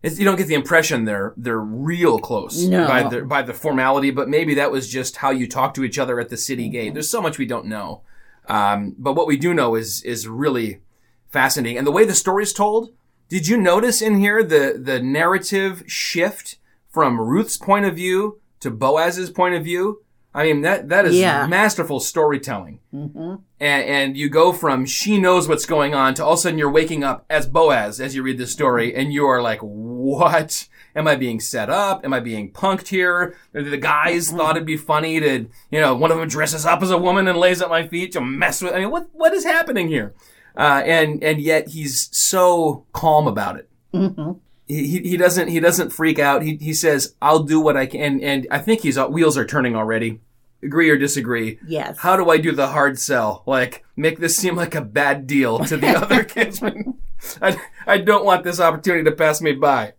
It's, 0.01 0.17
you 0.17 0.23
don't 0.23 0.37
get 0.37 0.47
the 0.47 0.53
impression 0.53 1.03
they're 1.03 1.33
they're 1.35 1.59
real 1.59 2.19
close 2.19 2.63
no. 2.63 2.87
by 2.87 3.03
the 3.03 3.21
by 3.23 3.41
the 3.41 3.53
formality, 3.53 4.11
but 4.11 4.29
maybe 4.29 4.53
that 4.55 4.71
was 4.71 4.89
just 4.89 5.17
how 5.17 5.31
you 5.31 5.47
talk 5.47 5.73
to 5.73 5.83
each 5.83 5.99
other 5.99 6.19
at 6.19 6.29
the 6.29 6.37
city 6.37 6.69
gate. 6.69 6.93
There's 6.93 7.11
so 7.11 7.21
much 7.21 7.37
we 7.37 7.45
don't 7.45 7.65
know, 7.65 8.01
um, 8.47 8.95
but 8.97 9.13
what 9.13 9.27
we 9.27 9.35
do 9.35 9.53
know 9.53 9.75
is 9.75 10.01
is 10.03 10.27
really 10.27 10.79
fascinating. 11.27 11.77
And 11.77 11.85
the 11.85 11.91
way 11.91 12.05
the 12.05 12.15
story's 12.15 12.53
told, 12.53 12.93
did 13.27 13.47
you 13.47 13.57
notice 13.57 14.01
in 14.01 14.19
here 14.19 14.41
the 14.41 14.79
the 14.81 15.01
narrative 15.01 15.83
shift 15.85 16.57
from 16.89 17.19
Ruth's 17.19 17.57
point 17.57 17.85
of 17.85 17.95
view 17.95 18.39
to 18.61 18.71
Boaz's 18.71 19.29
point 19.29 19.55
of 19.55 19.65
view? 19.65 20.01
I 20.33 20.43
mean 20.43 20.61
that 20.61 20.89
that 20.89 21.05
is 21.05 21.17
yeah. 21.17 21.47
masterful 21.47 21.99
storytelling. 21.99 22.79
Mm-hmm. 22.93 23.35
And, 23.59 23.83
and, 23.85 24.17
you 24.17 24.29
go 24.29 24.53
from 24.53 24.85
she 24.85 25.19
knows 25.19 25.47
what's 25.47 25.65
going 25.65 25.95
on 25.95 26.13
to 26.15 26.23
all 26.23 26.33
of 26.33 26.39
a 26.39 26.41
sudden 26.41 26.59
you're 26.59 26.71
waking 26.71 27.03
up 27.03 27.25
as 27.29 27.47
Boaz 27.47 27.99
as 27.99 28.15
you 28.15 28.21
read 28.21 28.37
this 28.37 28.51
story, 28.51 28.95
and 28.95 29.11
you 29.11 29.25
are 29.25 29.41
like, 29.41 29.59
"What? 29.61 30.67
Am 30.95 31.07
I 31.07 31.15
being 31.15 31.39
set 31.39 31.69
up? 31.69 32.05
Am 32.05 32.13
I 32.13 32.19
being 32.19 32.51
punked 32.51 32.89
here?" 32.89 33.35
The 33.53 33.77
guys 33.77 34.27
mm-hmm. 34.27 34.37
thought 34.37 34.55
it'd 34.55 34.67
be 34.67 34.77
funny 34.77 35.19
to, 35.19 35.47
you 35.71 35.81
know, 35.81 35.95
one 35.95 36.11
of 36.11 36.17
them 36.17 36.29
dresses 36.29 36.65
up 36.65 36.83
as 36.83 36.91
a 36.91 36.97
woman 36.97 37.27
and 37.27 37.37
lays 37.37 37.61
at 37.61 37.69
my 37.69 37.87
feet 37.87 38.11
to 38.13 38.21
mess 38.21 38.61
with. 38.61 38.73
I 38.73 38.79
mean, 38.79 38.91
what 38.91 39.09
what 39.13 39.33
is 39.33 39.43
happening 39.43 39.87
here? 39.87 40.13
Uh, 40.55 40.83
and 40.85 41.23
and 41.23 41.41
yet 41.41 41.69
he's 41.69 42.07
so 42.11 42.85
calm 42.93 43.27
about 43.27 43.57
it. 43.57 43.69
Mm-hmm 43.93 44.33
he, 44.69 44.99
he 44.99 45.17
doesn't 45.17 45.47
he 45.47 45.59
doesn't 45.59 45.89
freak 45.89 46.19
out. 46.19 46.43
He 46.43 46.55
he 46.57 46.73
says, 46.73 47.15
"I'll 47.21 47.43
do 47.43 47.59
what 47.59 47.75
I 47.75 47.87
can." 47.87 48.01
And, 48.01 48.21
and 48.21 48.47
I 48.51 48.59
think 48.59 48.81
his 48.81 48.99
wheels 48.99 49.37
are 49.37 49.45
turning 49.45 49.75
already. 49.75 50.21
Agree 50.61 50.89
or 50.89 50.97
disagree? 50.97 51.57
Yes. 51.65 51.97
How 51.99 52.17
do 52.17 52.29
I 52.29 52.37
do 52.37 52.51
the 52.51 52.67
hard 52.67 52.99
sell? 52.99 53.43
Like 53.45 53.85
make 53.95 54.19
this 54.19 54.35
seem 54.35 54.55
like 54.55 54.75
a 54.75 54.81
bad 54.81 55.25
deal 55.25 55.59
to 55.59 55.77
the 55.77 55.87
other 56.01 56.23
kinsmen. 56.23 56.99
I 57.41 57.59
I 57.87 57.97
don't 57.97 58.25
want 58.25 58.43
this 58.43 58.59
opportunity 58.59 59.05
to 59.05 59.15
pass 59.15 59.41
me 59.41 59.53
by. 59.53 59.93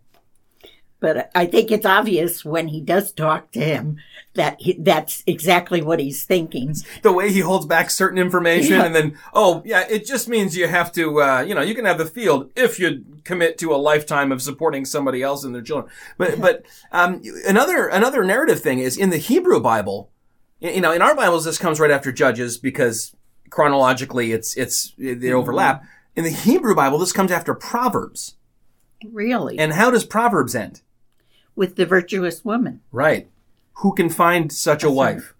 But 0.99 1.31
I 1.33 1.47
think 1.47 1.71
it's 1.71 1.85
obvious 1.85 2.45
when 2.45 2.67
he 2.67 2.79
does 2.79 3.11
talk 3.11 3.51
to 3.51 3.59
him 3.59 3.97
that 4.33 4.55
he, 4.59 4.73
that's 4.73 5.23
exactly 5.27 5.81
what 5.81 5.99
he's 5.99 6.23
thinking. 6.23 6.75
The 7.01 7.11
way 7.11 7.31
he 7.31 7.41
holds 7.41 7.65
back 7.65 7.89
certain 7.89 8.17
information 8.17 8.73
yeah. 8.73 8.85
and 8.85 8.95
then, 8.95 9.17
oh, 9.33 9.61
yeah, 9.65 9.85
it 9.89 10.05
just 10.05 10.27
means 10.27 10.55
you 10.55 10.67
have 10.67 10.91
to, 10.93 11.21
uh, 11.21 11.41
you 11.41 11.53
know, 11.53 11.61
you 11.61 11.75
can 11.75 11.85
have 11.85 11.97
the 11.97 12.05
field 12.05 12.49
if 12.55 12.79
you 12.79 13.03
commit 13.23 13.57
to 13.59 13.73
a 13.73 13.77
lifetime 13.77 14.31
of 14.31 14.41
supporting 14.41 14.85
somebody 14.85 15.21
else 15.21 15.43
and 15.43 15.53
their 15.53 15.61
children. 15.61 15.91
But, 16.17 16.39
but, 16.39 16.65
um, 16.91 17.21
another, 17.45 17.87
another 17.87 18.23
narrative 18.23 18.61
thing 18.61 18.79
is 18.79 18.97
in 18.97 19.09
the 19.09 19.17
Hebrew 19.17 19.59
Bible, 19.59 20.09
you 20.59 20.81
know, 20.81 20.93
in 20.93 21.01
our 21.01 21.15
Bibles, 21.15 21.43
this 21.43 21.57
comes 21.57 21.79
right 21.79 21.91
after 21.91 22.11
Judges 22.11 22.57
because 22.57 23.15
chronologically 23.49 24.31
it's, 24.31 24.55
it's, 24.55 24.93
they 24.97 25.15
mm-hmm. 25.15 25.35
overlap. 25.35 25.83
In 26.15 26.23
the 26.23 26.29
Hebrew 26.29 26.75
Bible, 26.75 26.99
this 26.99 27.13
comes 27.13 27.31
after 27.31 27.53
Proverbs. 27.53 28.35
Really? 29.11 29.57
And 29.57 29.73
how 29.73 29.91
does 29.91 30.05
Proverbs 30.05 30.55
end? 30.55 30.81
With 31.55 31.75
the 31.75 31.85
virtuous 31.85 32.45
woman. 32.45 32.81
Right 32.91 33.30
who 33.75 33.93
can 33.93 34.09
find 34.09 34.51
such 34.51 34.83
a 34.83 34.91
wife? 34.91 35.33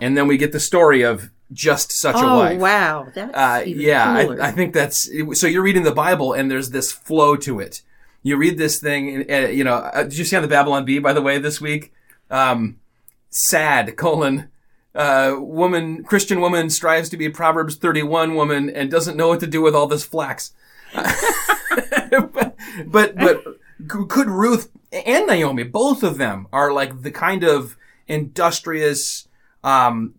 And 0.00 0.16
then 0.16 0.26
we 0.26 0.36
get 0.36 0.52
the 0.52 0.60
story 0.60 1.02
of 1.02 1.30
just 1.52 1.92
such 1.92 2.16
oh, 2.16 2.26
a 2.26 2.36
wife. 2.36 2.58
Oh 2.58 2.62
wow. 2.62 3.06
That's 3.14 3.34
uh, 3.34 3.64
yeah, 3.66 4.10
I, 4.12 4.48
I, 4.48 4.50
think 4.52 4.72
that's 4.72 5.10
so. 5.32 5.46
You're 5.46 5.62
reading 5.62 5.82
the 5.82 5.92
Bible, 5.92 6.32
and 6.32 6.50
there's 6.50 6.70
this 6.70 6.92
flow 6.92 7.36
to 7.36 7.60
it. 7.60 7.82
You 8.22 8.36
read 8.36 8.56
this 8.56 8.80
thing, 8.80 9.30
uh, 9.30 9.48
you 9.48 9.64
know. 9.64 9.74
Uh, 9.74 10.04
did 10.04 10.16
you 10.16 10.24
see 10.24 10.36
on 10.36 10.42
the 10.42 10.48
Babylon 10.48 10.84
Bee, 10.84 10.98
by 10.98 11.12
the 11.12 11.22
way, 11.22 11.38
this 11.38 11.60
week? 11.60 11.92
Um, 12.30 12.80
sad 13.30 13.96
colon. 13.96 14.48
Uh, 14.94 15.36
woman, 15.38 16.04
Christian 16.04 16.40
woman 16.40 16.68
strives 16.68 17.08
to 17.08 17.16
be 17.16 17.28
Proverbs 17.30 17.76
31 17.76 18.34
woman 18.34 18.68
and 18.68 18.90
doesn't 18.90 19.16
know 19.16 19.28
what 19.28 19.40
to 19.40 19.46
do 19.46 19.62
with 19.62 19.74
all 19.74 19.86
this 19.86 20.04
flax. 20.04 20.52
but, 22.86 23.16
but 23.16 23.44
could 23.88 24.28
Ruth 24.28 24.70
and 24.92 25.26
Naomi, 25.26 25.64
both 25.64 26.02
of 26.02 26.18
them 26.18 26.46
are 26.52 26.72
like 26.72 27.02
the 27.02 27.10
kind 27.10 27.44
of 27.44 27.76
industrious, 28.06 29.26
um, 29.64 30.14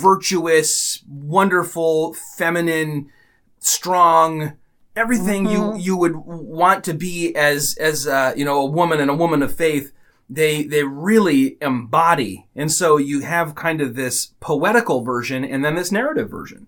virtuous, 0.00 1.02
wonderful, 1.08 2.14
feminine, 2.36 3.10
strong, 3.58 4.56
everything 4.94 5.44
mm-hmm. 5.44 5.76
you, 5.76 5.82
you 5.82 5.96
would 5.96 6.16
want 6.16 6.84
to 6.84 6.94
be 6.94 7.34
as, 7.34 7.76
as, 7.80 8.06
uh, 8.06 8.34
you 8.36 8.44
know, 8.44 8.60
a 8.60 8.66
woman 8.66 9.00
and 9.00 9.10
a 9.10 9.14
woman 9.14 9.42
of 9.42 9.54
faith. 9.54 9.92
They, 10.30 10.64
they 10.64 10.84
really 10.84 11.56
embody. 11.62 12.48
And 12.54 12.70
so 12.70 12.98
you 12.98 13.20
have 13.20 13.54
kind 13.54 13.80
of 13.80 13.94
this 13.94 14.34
poetical 14.40 15.02
version 15.02 15.42
and 15.42 15.64
then 15.64 15.74
this 15.74 15.90
narrative 15.90 16.28
version. 16.28 16.66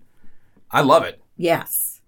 I 0.71 0.81
love 0.81 1.03
it. 1.03 1.21
Yes. 1.37 2.01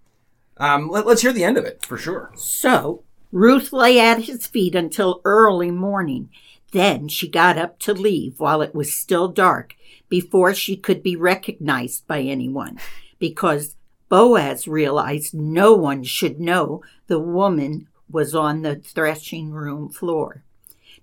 Um, 0.57 0.89
let, 0.89 1.05
let's 1.05 1.21
hear 1.21 1.33
the 1.33 1.43
end 1.43 1.57
of 1.57 1.65
it 1.65 1.85
for 1.85 1.97
sure. 1.97 2.31
So 2.35 3.03
Ruth 3.33 3.73
lay 3.73 3.99
at 3.99 4.25
his 4.25 4.45
feet 4.45 4.75
until 4.75 5.19
early 5.25 5.71
morning. 5.71 6.29
Then 6.71 7.07
she 7.07 7.27
got 7.27 7.57
up 7.57 7.79
to 7.79 7.91
leave 7.91 8.39
while 8.39 8.61
it 8.61 8.75
was 8.75 8.93
still 8.93 9.27
dark 9.27 9.75
before 10.07 10.53
she 10.53 10.77
could 10.77 11.01
be 11.01 11.15
recognized 11.15 12.05
by 12.05 12.21
anyone 12.21 12.77
because 13.17 13.75
Boaz 14.07 14.67
realized 14.67 15.33
no 15.33 15.73
one 15.73 16.03
should 16.03 16.39
know 16.39 16.83
the 17.07 17.17
woman 17.17 17.87
was 18.07 18.35
on 18.35 18.61
the 18.61 18.75
threshing 18.75 19.49
room 19.49 19.89
floor. 19.89 20.43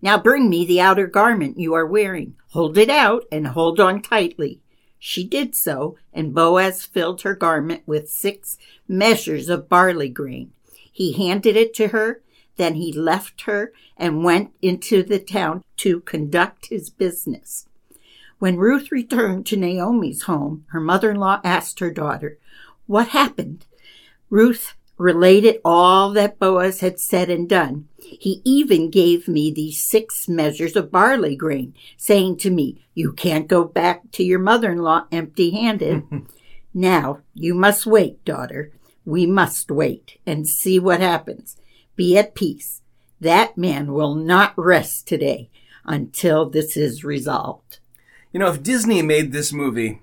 Now 0.00 0.16
bring 0.16 0.48
me 0.48 0.64
the 0.64 0.80
outer 0.80 1.08
garment 1.08 1.58
you 1.58 1.74
are 1.74 1.84
wearing. 1.84 2.36
Hold 2.52 2.78
it 2.78 2.90
out 2.90 3.24
and 3.32 3.48
hold 3.48 3.80
on 3.80 4.02
tightly. 4.02 4.60
She 5.00 5.24
did 5.26 5.56
so, 5.56 5.96
and 6.12 6.32
Boaz 6.32 6.84
filled 6.84 7.22
her 7.22 7.34
garment 7.34 7.82
with 7.86 8.08
six 8.08 8.56
measures 8.86 9.48
of 9.48 9.68
barley 9.68 10.08
grain. 10.08 10.52
He 11.00 11.12
handed 11.12 11.56
it 11.56 11.72
to 11.76 11.88
her. 11.88 12.20
Then 12.56 12.74
he 12.74 12.92
left 12.92 13.40
her 13.46 13.72
and 13.96 14.22
went 14.22 14.50
into 14.60 15.02
the 15.02 15.18
town 15.18 15.64
to 15.78 16.00
conduct 16.00 16.66
his 16.66 16.90
business. 16.90 17.66
When 18.38 18.58
Ruth 18.58 18.92
returned 18.92 19.46
to 19.46 19.56
Naomi's 19.56 20.24
home, 20.24 20.66
her 20.72 20.78
mother 20.78 21.10
in 21.10 21.16
law 21.16 21.40
asked 21.42 21.80
her 21.80 21.90
daughter, 21.90 22.36
What 22.86 23.08
happened? 23.08 23.64
Ruth 24.28 24.74
related 24.98 25.62
all 25.64 26.10
that 26.10 26.38
Boaz 26.38 26.80
had 26.80 27.00
said 27.00 27.30
and 27.30 27.48
done. 27.48 27.88
He 27.96 28.42
even 28.44 28.90
gave 28.90 29.26
me 29.26 29.50
these 29.50 29.82
six 29.82 30.28
measures 30.28 30.76
of 30.76 30.92
barley 30.92 31.34
grain, 31.34 31.72
saying 31.96 32.36
to 32.40 32.50
me, 32.50 32.84
You 32.92 33.14
can't 33.14 33.48
go 33.48 33.64
back 33.64 34.10
to 34.12 34.22
your 34.22 34.38
mother 34.38 34.70
in 34.70 34.82
law 34.82 35.06
empty 35.10 35.52
handed. 35.52 36.02
now, 36.74 37.20
you 37.32 37.54
must 37.54 37.86
wait, 37.86 38.22
daughter. 38.26 38.72
We 39.04 39.26
must 39.26 39.70
wait 39.70 40.18
and 40.26 40.46
see 40.46 40.78
what 40.78 41.00
happens. 41.00 41.56
Be 41.96 42.16
at 42.18 42.34
peace. 42.34 42.82
That 43.20 43.58
man 43.58 43.92
will 43.92 44.14
not 44.14 44.54
rest 44.56 45.06
today 45.06 45.50
until 45.84 46.48
this 46.48 46.76
is 46.76 47.04
resolved. 47.04 47.78
You 48.32 48.40
know, 48.40 48.48
if 48.48 48.62
Disney 48.62 49.02
made 49.02 49.32
this 49.32 49.52
movie, 49.52 50.00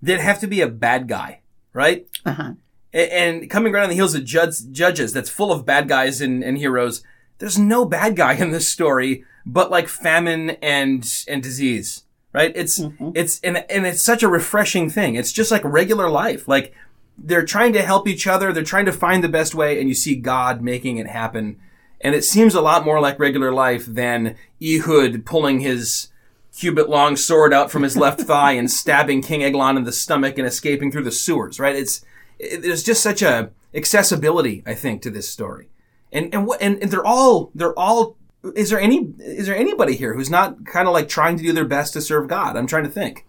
there'd 0.00 0.20
have 0.20 0.40
to 0.40 0.46
be 0.46 0.60
a 0.60 0.68
bad 0.68 1.08
guy, 1.08 1.40
right? 1.72 2.06
Uh-huh. 2.24 2.54
And 2.92 3.50
coming 3.50 3.72
right 3.72 3.82
on 3.82 3.88
the 3.88 3.94
heels 3.96 4.14
of 4.14 4.24
judges, 4.24 5.12
that's 5.12 5.30
full 5.30 5.50
of 5.50 5.66
bad 5.66 5.88
guys 5.88 6.20
and, 6.20 6.44
and 6.44 6.56
heroes, 6.56 7.02
there's 7.38 7.58
no 7.58 7.84
bad 7.84 8.16
guy 8.16 8.34
in 8.34 8.52
this 8.52 8.70
story, 8.70 9.24
but 9.44 9.70
like 9.70 9.88
famine 9.88 10.50
and 10.62 11.04
and 11.26 11.42
disease, 11.42 12.04
right? 12.32 12.52
It's 12.54 12.80
it's 13.14 13.40
and 13.40 13.64
and 13.68 13.86
it's 13.86 14.04
such 14.04 14.22
a 14.22 14.28
refreshing 14.28 14.88
thing. 14.88 15.16
It's 15.16 15.32
just 15.32 15.50
like 15.50 15.64
regular 15.64 16.08
life. 16.08 16.46
Like 16.46 16.72
they're 17.16 17.44
trying 17.44 17.72
to 17.74 17.82
help 17.82 18.08
each 18.08 18.26
other. 18.26 18.52
They're 18.52 18.62
trying 18.62 18.86
to 18.86 18.92
find 18.92 19.22
the 19.22 19.28
best 19.28 19.54
way, 19.54 19.78
and 19.78 19.88
you 19.88 19.94
see 19.94 20.16
God 20.16 20.62
making 20.62 20.98
it 20.98 21.06
happen. 21.06 21.58
And 22.00 22.14
it 22.14 22.24
seems 22.24 22.54
a 22.54 22.60
lot 22.60 22.84
more 22.84 23.00
like 23.00 23.18
regular 23.18 23.52
life 23.52 23.86
than 23.86 24.36
Ehud 24.62 25.24
pulling 25.24 25.60
his 25.60 26.08
cubit 26.56 26.88
long 26.88 27.16
sword 27.16 27.52
out 27.52 27.70
from 27.70 27.82
his 27.82 27.96
left 27.96 28.20
thigh 28.22 28.52
and 28.52 28.70
stabbing 28.70 29.22
King 29.22 29.42
Eglon 29.42 29.76
in 29.76 29.84
the 29.84 29.92
stomach 29.92 30.38
and 30.38 30.46
escaping 30.46 30.92
through 30.92 31.04
the 31.04 31.12
sewers, 31.12 31.58
right? 31.58 31.74
It's, 31.74 32.04
it, 32.38 32.62
there's 32.62 32.82
just 32.82 33.02
such 33.02 33.22
a 33.22 33.50
accessibility, 33.74 34.62
I 34.66 34.74
think, 34.74 35.02
to 35.02 35.10
this 35.10 35.28
story. 35.28 35.68
And, 36.12 36.32
and 36.32 36.46
what, 36.46 36.62
and, 36.62 36.80
and 36.80 36.90
they're 36.90 37.04
all, 37.04 37.50
they're 37.54 37.76
all, 37.76 38.16
is 38.54 38.70
there 38.70 38.78
any, 38.78 39.14
is 39.18 39.46
there 39.46 39.56
anybody 39.56 39.96
here 39.96 40.14
who's 40.14 40.30
not 40.30 40.64
kind 40.64 40.86
of 40.86 40.94
like 40.94 41.08
trying 41.08 41.36
to 41.38 41.42
do 41.42 41.52
their 41.52 41.64
best 41.64 41.92
to 41.94 42.00
serve 42.00 42.28
God? 42.28 42.56
I'm 42.56 42.66
trying 42.66 42.84
to 42.84 42.90
think. 42.90 43.26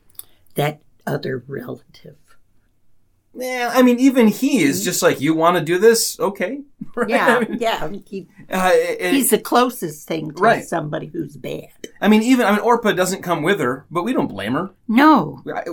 That 0.55 0.81
other 1.07 1.43
relative. 1.47 2.17
Yeah, 3.37 3.71
I 3.73 3.81
mean, 3.81 3.99
even 3.99 4.27
he 4.29 4.63
is 4.63 4.83
just 4.83 5.01
like, 5.01 5.19
you 5.19 5.33
want 5.33 5.57
to 5.57 5.63
do 5.63 5.77
this? 5.77 6.19
Okay. 6.19 6.61
Right? 6.97 7.09
Yeah, 7.09 7.43
yeah. 7.49 7.89
He, 8.07 8.25
uh, 8.49 8.71
it- 8.73 9.13
he's 9.13 9.29
the 9.29 9.37
closest 9.37 10.07
thing 10.07 10.31
to 10.31 10.41
Right. 10.41 10.63
somebody 10.63 11.07
who's 11.07 11.35
bad. 11.35 11.67
I 11.99 12.07
mean, 12.07 12.23
even, 12.23 12.45
I 12.45 12.51
mean, 12.51 12.61
Orpah 12.61 12.93
doesn't 12.93 13.21
come 13.21 13.43
with 13.43 13.59
her, 13.59 13.85
but 13.91 14.03
we 14.03 14.13
don't 14.13 14.27
blame 14.29 14.53
her. 14.53 14.69
No. 14.87 15.41
I, 15.53 15.63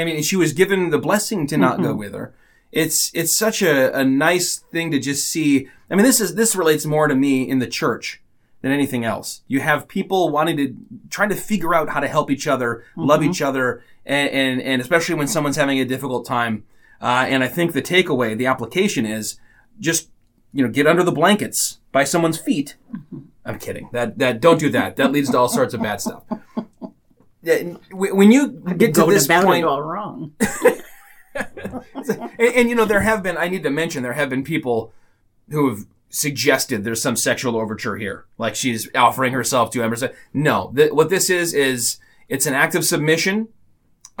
I 0.00 0.04
mean, 0.04 0.20
she 0.24 0.34
was 0.34 0.52
given 0.52 0.90
the 0.90 0.98
blessing 0.98 1.46
to 1.48 1.56
not 1.56 1.80
go 1.80 1.94
with 1.94 2.14
her. 2.14 2.34
It's 2.72 3.12
it's 3.14 3.38
such 3.38 3.62
a, 3.62 3.96
a 3.96 4.02
nice 4.02 4.56
thing 4.72 4.90
to 4.90 4.98
just 4.98 5.28
see. 5.28 5.68
I 5.88 5.94
mean, 5.94 6.04
this 6.04 6.20
is 6.20 6.34
this 6.34 6.56
relates 6.56 6.84
more 6.84 7.06
to 7.06 7.14
me 7.14 7.48
in 7.48 7.60
the 7.60 7.66
church 7.68 8.20
than 8.62 8.72
anything 8.72 9.04
else. 9.04 9.42
You 9.46 9.60
have 9.60 9.86
people 9.86 10.30
wanting 10.30 10.56
to 10.56 10.74
trying 11.10 11.28
to 11.28 11.36
figure 11.36 11.74
out 11.76 11.90
how 11.90 12.00
to 12.00 12.08
help 12.08 12.28
each 12.30 12.48
other, 12.48 12.84
love 12.96 13.22
each 13.22 13.40
other, 13.42 13.84
and, 14.04 14.30
and 14.30 14.60
and 14.62 14.82
especially 14.82 15.14
when 15.14 15.28
someone's 15.28 15.56
having 15.56 15.78
a 15.78 15.84
difficult 15.84 16.26
time. 16.26 16.64
Uh, 17.02 17.26
and 17.28 17.42
I 17.42 17.48
think 17.48 17.72
the 17.72 17.82
takeaway, 17.82 18.38
the 18.38 18.46
application 18.46 19.04
is 19.04 19.38
just 19.80 20.08
you 20.52 20.64
know 20.64 20.70
get 20.70 20.86
under 20.86 21.02
the 21.02 21.12
blankets 21.12 21.80
by 21.90 22.04
someone's 22.04 22.38
feet. 22.38 22.76
I'm 23.44 23.58
kidding. 23.58 23.90
That 23.92 24.18
that 24.18 24.40
don't 24.40 24.60
do 24.60 24.70
that. 24.70 24.96
That 24.96 25.10
leads 25.10 25.30
to 25.30 25.38
all 25.38 25.48
sorts 25.48 25.74
of 25.74 25.82
bad 25.82 26.00
stuff. 26.00 26.22
When 27.90 28.30
you 28.30 28.50
get 28.76 28.94
to 28.94 29.04
this 29.06 29.24
about 29.24 29.46
point, 29.46 29.64
all 29.64 29.82
wrong. 29.82 30.32
and, 31.34 32.22
and, 32.38 32.68
you 32.68 32.74
know 32.76 32.84
there 32.84 33.00
have 33.00 33.22
been 33.22 33.36
i 33.36 33.48
need 33.48 33.62
to 33.62 33.70
mention 33.70 34.02
there 34.02 34.12
have 34.12 34.28
been 34.28 34.44
people 34.44 34.92
who 35.50 35.68
have 35.68 35.86
suggested 36.10 36.84
there's 36.84 37.02
some 37.02 37.16
sexual 37.16 37.56
overture 37.56 37.96
here 37.96 38.26
like 38.36 38.54
she's 38.54 38.88
offering 38.94 39.32
herself 39.32 39.70
to 39.70 39.82
Emerson. 39.82 40.10
no 40.34 40.72
th- 40.76 40.92
what 40.92 41.08
this 41.08 41.30
is 41.30 41.54
is 41.54 41.98
it's 42.28 42.46
an 42.46 42.54
act 42.54 42.74
of 42.74 42.84
submission 42.84 43.48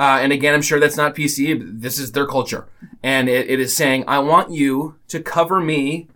uh, 0.02 0.18
and 0.20 0.32
again 0.32 0.54
i'm 0.54 0.62
sure 0.62 0.80
that's 0.80 0.96
not 0.96 1.14
pc 1.14 1.58
but 1.58 1.80
this 1.80 1.98
is 1.98 2.12
their 2.12 2.26
culture 2.26 2.66
and 3.02 3.28
it, 3.28 3.48
it 3.48 3.60
is 3.60 3.76
saying 3.76 4.04
i 4.06 4.18
want 4.18 4.50
you 4.50 4.96
to 5.08 5.20
cover 5.20 5.60
me 5.60 6.08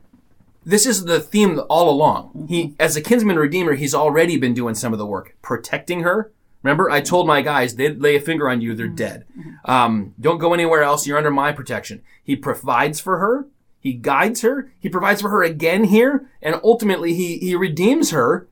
this 0.65 0.85
is 0.85 1.05
the 1.05 1.21
theme 1.21 1.61
all 1.69 1.89
along 1.89 2.47
he 2.49 2.75
as 2.81 2.97
a 2.97 3.01
kinsman 3.01 3.37
redeemer 3.37 3.75
he's 3.75 3.95
already 3.95 4.37
been 4.37 4.55
doing 4.55 4.75
some 4.75 4.93
of 4.93 4.99
the 4.99 5.07
work 5.07 5.37
protecting 5.41 6.01
her 6.01 6.31
Remember, 6.67 6.91
I 6.91 7.01
told 7.01 7.29
my 7.29 7.43
guys 7.43 7.77
they'd 7.77 8.03
lay 8.03 8.17
a 8.17 8.21
finger 8.21 8.51
on 8.51 8.61
you, 8.61 8.75
they're 8.75 8.89
dead. 8.89 9.25
Um, 9.67 10.15
don't 10.21 10.39
go 10.39 10.53
anywhere 10.53 10.83
else. 10.83 11.07
You're 11.07 11.17
under 11.17 11.31
my 11.31 11.53
protection. 11.53 12.03
He 12.25 12.35
provides 12.35 12.99
for 12.99 13.19
her. 13.19 13.47
He 13.79 13.93
guides 13.93 14.41
her. 14.41 14.73
He 14.81 14.89
provides 14.89 15.21
for 15.21 15.29
her 15.29 15.45
again 15.45 15.85
here, 15.85 16.29
and 16.43 16.61
ultimately 16.65 17.15
he 17.15 17.39
he 17.39 17.55
redeems 17.55 18.11
her. 18.11 18.49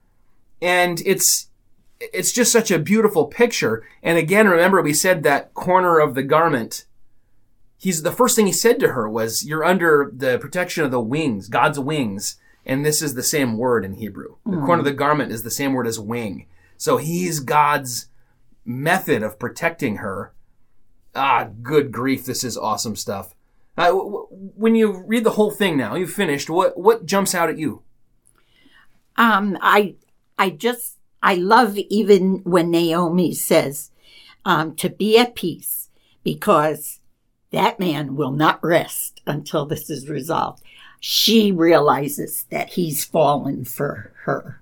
And 0.62 1.02
it's 1.04 1.48
it's 2.00 2.32
just 2.32 2.52
such 2.52 2.70
a 2.70 2.78
beautiful 2.78 3.26
picture. 3.26 3.86
And 4.02 4.18
again, 4.18 4.48
remember 4.48 4.82
we 4.82 4.94
said 4.94 5.22
that 5.22 5.54
corner 5.54 5.98
of 5.98 6.14
the 6.14 6.22
garment. 6.22 6.86
He's 7.76 8.02
the 8.02 8.12
first 8.12 8.36
thing 8.36 8.46
he 8.46 8.52
said 8.52 8.80
to 8.80 8.88
her 8.92 9.08
was, 9.08 9.44
"You're 9.44 9.64
under 9.64 10.10
the 10.14 10.38
protection 10.38 10.84
of 10.84 10.90
the 10.90 11.00
wings, 11.00 11.48
God's 11.48 11.78
wings." 11.78 12.36
And 12.66 12.84
this 12.84 13.02
is 13.02 13.14
the 13.14 13.22
same 13.22 13.58
word 13.58 13.84
in 13.84 13.94
Hebrew. 13.94 14.36
The 14.46 14.56
corner 14.56 14.78
of 14.78 14.86
the 14.86 14.92
garment 14.92 15.32
is 15.32 15.42
the 15.42 15.50
same 15.50 15.74
word 15.74 15.86
as 15.86 16.00
wing. 16.00 16.46
So 16.78 16.96
he's 16.96 17.40
God's 17.40 18.08
method 18.64 19.22
of 19.22 19.38
protecting 19.38 19.96
her. 19.96 20.32
Ah, 21.14 21.48
good 21.62 21.92
grief, 21.92 22.24
this 22.24 22.42
is 22.42 22.56
awesome 22.56 22.96
stuff. 22.96 23.34
Uh, 23.76 23.86
w- 23.86 24.04
w- 24.04 24.26
when 24.30 24.74
you 24.74 25.04
read 25.06 25.24
the 25.24 25.30
whole 25.32 25.50
thing 25.50 25.76
now, 25.76 25.94
you've 25.94 26.12
finished. 26.12 26.48
What 26.48 26.78
what 26.78 27.04
jumps 27.04 27.34
out 27.34 27.50
at 27.50 27.58
you? 27.58 27.82
Um, 29.16 29.58
I, 29.60 29.96
I 30.38 30.50
just, 30.50 30.98
I 31.24 31.34
love 31.34 31.76
even 31.76 32.42
when 32.44 32.70
Naomi 32.70 33.34
says, 33.34 33.90
um, 34.44 34.76
to 34.76 34.88
be 34.88 35.18
at 35.18 35.34
peace 35.34 35.88
because 36.22 37.00
that 37.50 37.80
man 37.80 38.14
will 38.14 38.30
not 38.30 38.62
rest 38.62 39.20
until 39.26 39.66
this 39.66 39.90
is 39.90 40.08
resolved. 40.08 40.62
She 41.00 41.50
realizes 41.50 42.44
that 42.50 42.74
he's 42.74 43.04
fallen 43.04 43.64
for 43.64 44.12
her. 44.24 44.60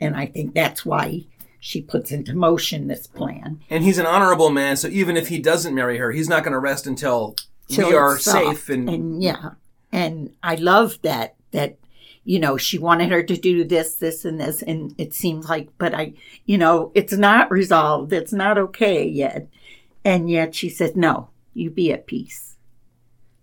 And 0.00 0.16
I 0.16 0.26
think 0.26 0.54
that's 0.54 0.86
why 0.86 1.26
she 1.60 1.82
puts 1.82 2.12
into 2.12 2.34
motion 2.34 2.86
this 2.86 3.06
plan. 3.06 3.60
And 3.68 3.84
he's 3.84 3.98
an 3.98 4.06
honorable 4.06 4.50
man, 4.50 4.76
so 4.76 4.88
even 4.88 5.16
if 5.16 5.28
he 5.28 5.38
doesn't 5.38 5.74
marry 5.74 5.98
her, 5.98 6.12
he's 6.12 6.28
not 6.28 6.44
going 6.44 6.52
to 6.52 6.58
rest 6.58 6.86
until 6.86 7.36
till 7.68 7.88
we 7.88 7.94
are 7.94 8.18
safe. 8.18 8.68
And, 8.68 8.88
and 8.88 9.22
yeah 9.22 9.50
and 9.94 10.34
i 10.42 10.56
love 10.56 10.98
that 11.02 11.36
that 11.52 11.78
you 12.24 12.38
know 12.38 12.56
she 12.56 12.78
wanted 12.78 13.10
her 13.10 13.22
to 13.22 13.36
do 13.36 13.64
this 13.64 13.96
this 13.96 14.24
and 14.24 14.40
this 14.40 14.62
and 14.62 14.94
it 14.98 15.12
seems 15.14 15.48
like 15.48 15.68
but 15.78 15.94
i 15.94 16.12
you 16.46 16.56
know 16.58 16.90
it's 16.94 17.12
not 17.12 17.50
resolved. 17.50 18.12
It's 18.12 18.32
not 18.32 18.58
okay 18.58 19.06
yet. 19.06 19.48
And 20.04 20.28
yet 20.30 20.54
she 20.54 20.68
said 20.68 20.96
no 20.96 21.28
you 21.52 21.70
be 21.70 21.92
at 21.92 22.06
peace. 22.06 22.56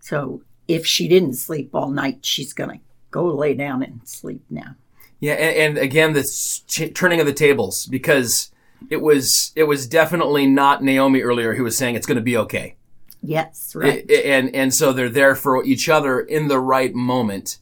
So 0.00 0.42
if 0.68 0.86
she 0.86 1.08
didn't 1.08 1.34
sleep 1.34 1.70
all 1.74 1.90
night 1.90 2.24
she's 2.24 2.52
gonna 2.52 2.80
go 3.10 3.26
lay 3.26 3.54
down 3.54 3.82
and 3.82 4.00
sleep 4.04 4.42
now. 4.50 4.74
Yeah, 5.20 5.34
and, 5.34 5.76
and 5.76 5.78
again, 5.78 6.14
this 6.14 6.64
ch- 6.66 6.92
turning 6.94 7.20
of 7.20 7.26
the 7.26 7.32
tables 7.32 7.86
because 7.86 8.50
it 8.90 9.00
was 9.00 9.52
it 9.54 9.64
was 9.64 9.86
definitely 9.86 10.46
not 10.46 10.82
Naomi 10.82 11.20
earlier 11.22 11.54
who 11.54 11.62
was 11.62 11.76
saying 11.78 11.94
it's 11.94 12.06
going 12.06 12.16
to 12.16 12.22
be 12.22 12.36
okay. 12.36 12.74
yes 13.22 13.72
right. 13.76 14.04
I- 14.10 14.14
and 14.14 14.52
and 14.54 14.74
so 14.74 14.92
they're 14.92 15.08
there 15.08 15.36
for 15.36 15.64
each 15.64 15.88
other 15.88 16.18
in 16.20 16.48
the 16.48 16.58
right 16.58 16.92
moment 16.92 17.58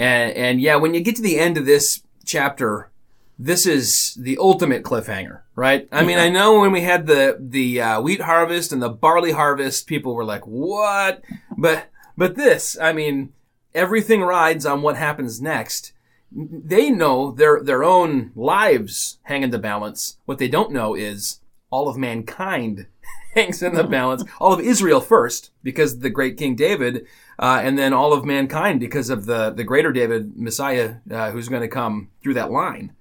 and 0.00 0.36
and 0.36 0.60
yeah 0.60 0.76
when 0.76 0.94
you 0.94 1.00
get 1.00 1.16
to 1.16 1.22
the 1.22 1.38
end 1.38 1.56
of 1.56 1.66
this 1.66 2.02
chapter 2.24 2.90
this 3.38 3.66
is 3.66 4.16
the 4.20 4.36
ultimate 4.38 4.82
cliffhanger 4.82 5.40
right? 5.54 5.88
I 5.92 6.04
mean 6.04 6.18
i 6.18 6.28
know 6.28 6.60
when 6.60 6.72
we 6.72 6.80
had 6.80 7.06
the 7.06 7.36
the 7.38 7.80
uh, 7.80 8.00
wheat 8.00 8.22
harvest 8.22 8.72
and 8.72 8.82
the 8.82 8.88
barley 8.88 9.32
harvest 9.32 9.86
people 9.86 10.14
were 10.14 10.24
like 10.24 10.46
what? 10.46 11.22
But 11.56 11.90
but 12.16 12.34
this 12.34 12.76
i 12.80 12.92
mean 12.92 13.32
everything 13.74 14.22
rides 14.22 14.66
on 14.66 14.82
what 14.82 14.96
happens 14.96 15.40
next. 15.40 15.92
They 16.32 16.90
know 16.90 17.32
their 17.32 17.62
their 17.62 17.82
own 17.82 18.32
lives 18.36 19.18
hang 19.24 19.42
in 19.42 19.50
the 19.50 19.58
balance. 19.58 20.18
What 20.26 20.38
they 20.38 20.48
don't 20.48 20.72
know 20.72 20.94
is 20.94 21.40
all 21.70 21.88
of 21.88 21.96
mankind 21.96 22.86
hangs 23.34 23.62
in 23.62 23.74
the 23.74 23.84
balance. 23.84 24.24
All 24.40 24.52
of 24.52 24.60
Israel 24.60 25.00
first, 25.00 25.50
because 25.62 25.98
the 25.98 26.10
great 26.10 26.36
King 26.36 26.56
David, 26.56 27.06
uh, 27.38 27.60
and 27.62 27.78
then 27.78 27.92
all 27.92 28.12
of 28.12 28.24
mankind 28.24 28.80
because 28.80 29.10
of 29.10 29.26
the 29.26 29.50
the 29.50 29.64
greater 29.64 29.92
David 29.92 30.36
Messiah 30.36 30.96
uh, 31.10 31.30
who's 31.30 31.48
going 31.48 31.62
to 31.62 31.68
come 31.68 32.10
through 32.22 32.34
that 32.34 32.50
line. 32.50 32.94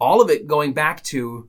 All 0.00 0.20
of 0.20 0.30
it 0.30 0.46
going 0.46 0.72
back 0.72 1.02
to 1.04 1.48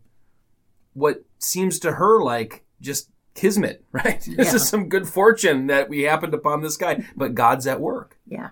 what 0.94 1.24
seems 1.40 1.80
to 1.80 1.94
her 1.94 2.22
like 2.22 2.66
just 2.82 3.10
kismet, 3.36 3.84
right? 3.92 4.28
This 4.38 4.54
is 4.54 4.68
some 4.68 4.90
good 4.90 5.08
fortune 5.08 5.68
that 5.68 5.90
we 5.90 6.04
happened 6.04 6.34
upon 6.34 6.62
this 6.62 6.78
guy, 6.78 7.04
but 7.16 7.36
God's 7.36 7.68
at 7.68 7.82
work. 7.82 8.18
yeah 8.28 8.50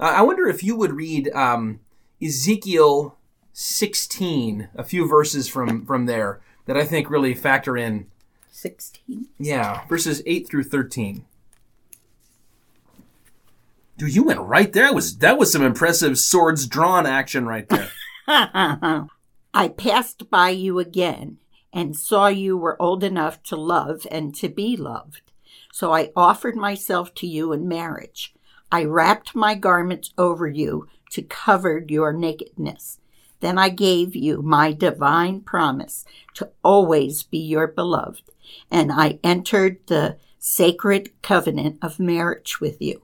Uh, 0.00 0.14
I 0.16 0.22
wonder 0.22 0.46
if 0.46 0.62
you 0.62 0.76
would 0.76 0.92
read 0.92 1.30
um, 1.34 1.80
Ezekiel 2.22 3.16
16, 3.52 4.68
a 4.74 4.84
few 4.84 5.08
verses 5.08 5.48
from 5.48 5.84
from 5.84 6.06
there 6.06 6.40
that 6.66 6.76
I 6.76 6.84
think 6.84 7.10
really 7.10 7.34
factor 7.34 7.76
in 7.76 8.06
16 8.58 9.28
yeah, 9.38 9.86
verses 9.88 10.20
8 10.26 10.48
through 10.48 10.64
13. 10.64 11.24
Dude, 13.96 14.14
you 14.14 14.24
went 14.24 14.40
right 14.40 14.72
there. 14.72 14.84
That 14.84 14.94
was 14.94 15.18
that 15.18 15.38
was 15.38 15.52
some 15.52 15.62
impressive 15.62 16.18
swords 16.18 16.66
drawn 16.66 17.06
action 17.06 17.46
right 17.46 17.68
there. 17.68 17.90
I 19.54 19.68
passed 19.76 20.28
by 20.28 20.50
you 20.50 20.78
again 20.78 21.38
and 21.72 21.96
saw 21.96 22.26
you 22.26 22.56
were 22.56 22.80
old 22.82 23.04
enough 23.04 23.42
to 23.44 23.56
love 23.56 24.06
and 24.10 24.34
to 24.36 24.48
be 24.48 24.76
loved. 24.76 25.22
So 25.72 25.92
I 25.92 26.10
offered 26.16 26.56
myself 26.56 27.14
to 27.14 27.26
you 27.26 27.52
in 27.52 27.68
marriage. 27.68 28.34
I 28.72 28.84
wrapped 28.84 29.34
my 29.34 29.54
garments 29.54 30.12
over 30.18 30.48
you 30.48 30.88
to 31.10 31.22
cover 31.22 31.84
your 31.88 32.12
nakedness. 32.12 32.98
Then 33.40 33.56
I 33.58 33.68
gave 33.68 34.16
you 34.16 34.42
my 34.42 34.72
divine 34.72 35.42
promise 35.42 36.04
to 36.34 36.50
always 36.64 37.22
be 37.22 37.38
your 37.38 37.68
beloved, 37.68 38.22
and 38.70 38.92
I 38.92 39.18
entered 39.24 39.78
the 39.86 40.18
sacred 40.38 41.10
covenant 41.22 41.78
of 41.82 41.98
marriage 41.98 42.60
with 42.60 42.80
you. 42.80 43.02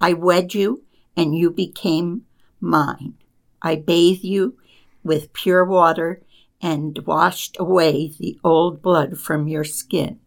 I 0.00 0.12
wed 0.12 0.54
you, 0.54 0.84
and 1.16 1.34
you 1.34 1.50
became 1.50 2.22
mine. 2.60 3.14
I 3.60 3.76
bathe 3.76 4.22
you 4.22 4.56
with 5.02 5.32
pure 5.32 5.64
water 5.64 6.22
and 6.60 6.98
washed 7.00 7.56
away 7.58 8.08
the 8.18 8.38
old 8.44 8.82
blood 8.82 9.18
from 9.18 9.48
your 9.48 9.64
skin. 9.64 10.20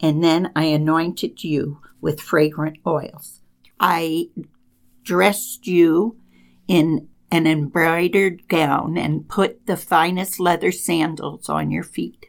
And 0.00 0.22
then 0.22 0.52
I 0.54 0.64
anointed 0.64 1.44
you 1.44 1.80
with 2.00 2.20
fragrant 2.20 2.78
oils. 2.86 3.40
I 3.80 4.30
dressed 5.02 5.66
you 5.66 6.16
in 6.68 7.08
an 7.30 7.46
embroidered 7.46 8.48
gown 8.48 8.96
and 8.96 9.28
put 9.28 9.66
the 9.66 9.76
finest 9.76 10.38
leather 10.38 10.72
sandals 10.72 11.48
on 11.48 11.70
your 11.70 11.82
feet. 11.82 12.26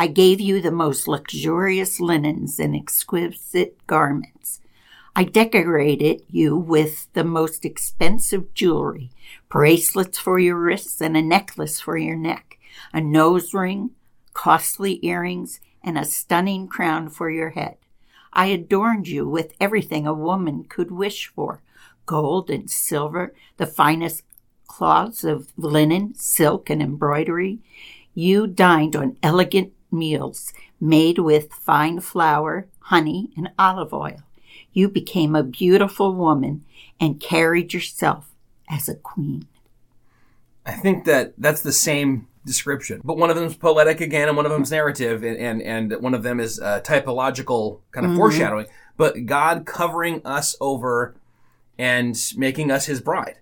I 0.00 0.06
gave 0.06 0.40
you 0.40 0.60
the 0.60 0.70
most 0.70 1.08
luxurious 1.08 1.98
linens 1.98 2.60
and 2.60 2.76
exquisite 2.76 3.84
garments. 3.88 4.60
I 5.16 5.24
decorated 5.24 6.22
you 6.30 6.56
with 6.56 7.12
the 7.14 7.24
most 7.24 7.64
expensive 7.64 8.54
jewelry, 8.54 9.10
bracelets 9.48 10.16
for 10.16 10.38
your 10.38 10.54
wrists 10.54 11.00
and 11.00 11.16
a 11.16 11.20
necklace 11.20 11.80
for 11.80 11.98
your 11.98 12.14
neck, 12.14 12.60
a 12.92 13.00
nose 13.00 13.52
ring, 13.52 13.90
costly 14.34 15.04
earrings, 15.04 15.58
and 15.82 15.98
a 15.98 16.04
stunning 16.04 16.68
crown 16.68 17.08
for 17.08 17.28
your 17.28 17.50
head. 17.50 17.76
I 18.32 18.46
adorned 18.46 19.08
you 19.08 19.28
with 19.28 19.52
everything 19.60 20.06
a 20.06 20.14
woman 20.14 20.62
could 20.68 20.92
wish 20.92 21.26
for 21.26 21.60
gold 22.06 22.50
and 22.50 22.70
silver, 22.70 23.34
the 23.56 23.66
finest 23.66 24.22
cloths 24.68 25.24
of 25.24 25.52
linen, 25.56 26.14
silk, 26.14 26.70
and 26.70 26.80
embroidery. 26.80 27.58
You 28.14 28.46
dined 28.46 28.94
on 28.94 29.16
elegant 29.24 29.72
meals 29.90 30.52
made 30.80 31.18
with 31.18 31.52
fine 31.52 32.00
flour, 32.00 32.66
honey, 32.80 33.30
and 33.36 33.50
olive 33.58 33.92
oil. 33.92 34.22
You 34.72 34.88
became 34.88 35.34
a 35.34 35.42
beautiful 35.42 36.14
woman 36.14 36.64
and 37.00 37.20
carried 37.20 37.72
yourself 37.72 38.30
as 38.70 38.88
a 38.88 38.94
queen. 38.94 39.46
I 40.66 40.72
think 40.72 41.04
that 41.06 41.32
that's 41.38 41.62
the 41.62 41.72
same 41.72 42.28
description, 42.44 43.00
but 43.02 43.16
one 43.16 43.30
of 43.30 43.36
them 43.36 43.46
is 43.46 43.56
poetic 43.56 44.00
again, 44.00 44.28
and 44.28 44.36
one 44.36 44.46
of 44.46 44.52
them 44.52 44.62
is 44.62 44.70
narrative, 44.70 45.22
and 45.22 45.36
and, 45.38 45.62
and 45.62 46.02
one 46.02 46.14
of 46.14 46.22
them 46.22 46.40
is 46.40 46.60
uh, 46.60 46.80
typological 46.80 47.80
kind 47.92 48.04
of 48.04 48.10
mm-hmm. 48.10 48.20
foreshadowing. 48.20 48.66
But 48.96 49.26
God 49.26 49.64
covering 49.64 50.20
us 50.24 50.56
over 50.60 51.14
and 51.78 52.18
making 52.36 52.70
us 52.70 52.86
His 52.86 53.00
bride, 53.00 53.36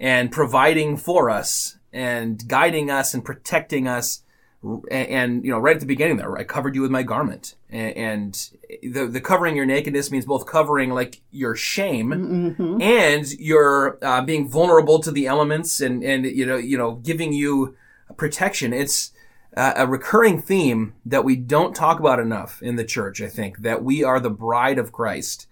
and 0.00 0.32
providing 0.32 0.96
for 0.96 1.28
us, 1.28 1.76
and 1.92 2.46
guiding 2.48 2.90
us, 2.90 3.12
and 3.12 3.24
protecting 3.24 3.86
us 3.86 4.21
and, 4.62 5.08
and, 5.08 5.44
you 5.44 5.50
know 5.50 5.58
right 5.58 5.74
at 5.74 5.80
the 5.80 5.86
beginning 5.86 6.16
there 6.16 6.36
i 6.38 6.44
covered 6.44 6.74
you 6.74 6.82
with 6.82 6.90
my 6.90 7.02
garment. 7.02 7.56
And, 7.70 7.96
and 7.96 8.50
the, 8.82 9.06
the 9.06 9.20
covering 9.20 9.56
your 9.56 9.66
nakedness 9.66 10.10
means 10.10 10.24
both 10.24 10.46
covering 10.46 10.90
like 10.90 11.20
your 11.30 11.56
shame 11.56 12.10
mm-hmm. 12.10 12.80
and 12.80 13.30
your 13.32 13.98
uh, 14.02 14.22
being 14.22 14.48
vulnerable 14.48 15.00
to 15.00 15.10
the 15.10 15.26
elements 15.26 15.80
and 15.80 16.04
and 16.04 16.24
you 16.24 16.46
know 16.46 16.56
you 16.56 16.78
know 16.78 16.96
giving 16.96 17.32
you 17.32 17.76
protection. 18.16 18.72
It's 18.72 19.12
uh, 19.56 19.72
a 19.76 19.86
recurring 19.86 20.40
theme 20.40 20.94
that 21.04 21.24
we 21.24 21.36
don't 21.36 21.74
talk 21.74 21.98
about 21.98 22.20
enough 22.20 22.62
in 22.62 22.76
the 22.76 22.84
church 22.84 23.20
i 23.20 23.28
think 23.28 23.58
that 23.58 23.84
we 23.84 24.02
are 24.02 24.20
the 24.20 24.30
bride 24.30 24.78
of 24.78 24.92
christ. 24.92 25.48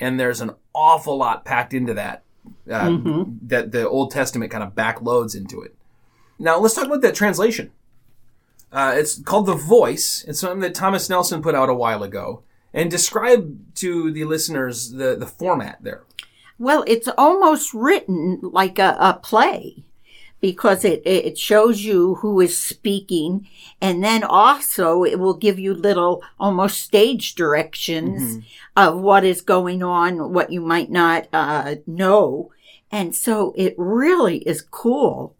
And 0.00 0.18
there's 0.18 0.40
an 0.40 0.52
awful 0.74 1.16
lot 1.16 1.44
packed 1.44 1.74
into 1.74 1.94
that 1.94 2.22
uh, 2.70 2.88
mm-hmm. 2.88 3.46
that 3.46 3.72
the 3.72 3.88
old 3.88 4.10
testament 4.10 4.50
kind 4.50 4.64
of 4.64 4.74
backloads 4.74 5.36
into 5.36 5.62
it. 5.62 5.74
Now 6.38 6.58
let's 6.58 6.74
talk 6.74 6.86
about 6.86 7.02
that 7.02 7.14
translation 7.14 7.70
uh, 8.72 8.94
it's 8.96 9.20
called 9.20 9.46
The 9.46 9.54
Voice. 9.54 10.24
It's 10.26 10.40
something 10.40 10.60
that 10.60 10.74
Thomas 10.74 11.08
Nelson 11.08 11.42
put 11.42 11.54
out 11.54 11.68
a 11.68 11.74
while 11.74 12.02
ago. 12.02 12.42
And 12.74 12.90
describe 12.90 13.74
to 13.76 14.10
the 14.10 14.24
listeners 14.24 14.92
the, 14.92 15.14
the 15.14 15.26
format 15.26 15.78
there. 15.82 16.04
Well, 16.58 16.84
it's 16.86 17.08
almost 17.18 17.74
written 17.74 18.40
like 18.42 18.78
a, 18.78 18.96
a 18.98 19.20
play 19.22 19.84
because 20.40 20.84
it, 20.84 21.02
it 21.04 21.36
shows 21.36 21.82
you 21.82 22.16
who 22.16 22.40
is 22.40 22.58
speaking 22.58 23.46
and 23.80 24.02
then 24.02 24.24
also 24.24 25.04
it 25.04 25.18
will 25.18 25.34
give 25.34 25.58
you 25.58 25.74
little 25.74 26.22
almost 26.40 26.82
stage 26.82 27.34
directions 27.34 28.38
mm-hmm. 28.38 28.40
of 28.76 28.98
what 28.98 29.22
is 29.22 29.42
going 29.42 29.82
on, 29.82 30.32
what 30.32 30.50
you 30.50 30.60
might 30.60 30.90
not 30.90 31.28
uh, 31.32 31.76
know. 31.86 32.52
And 32.90 33.14
so 33.14 33.52
it 33.56 33.74
really 33.76 34.38
is 34.38 34.62
cool 34.62 35.36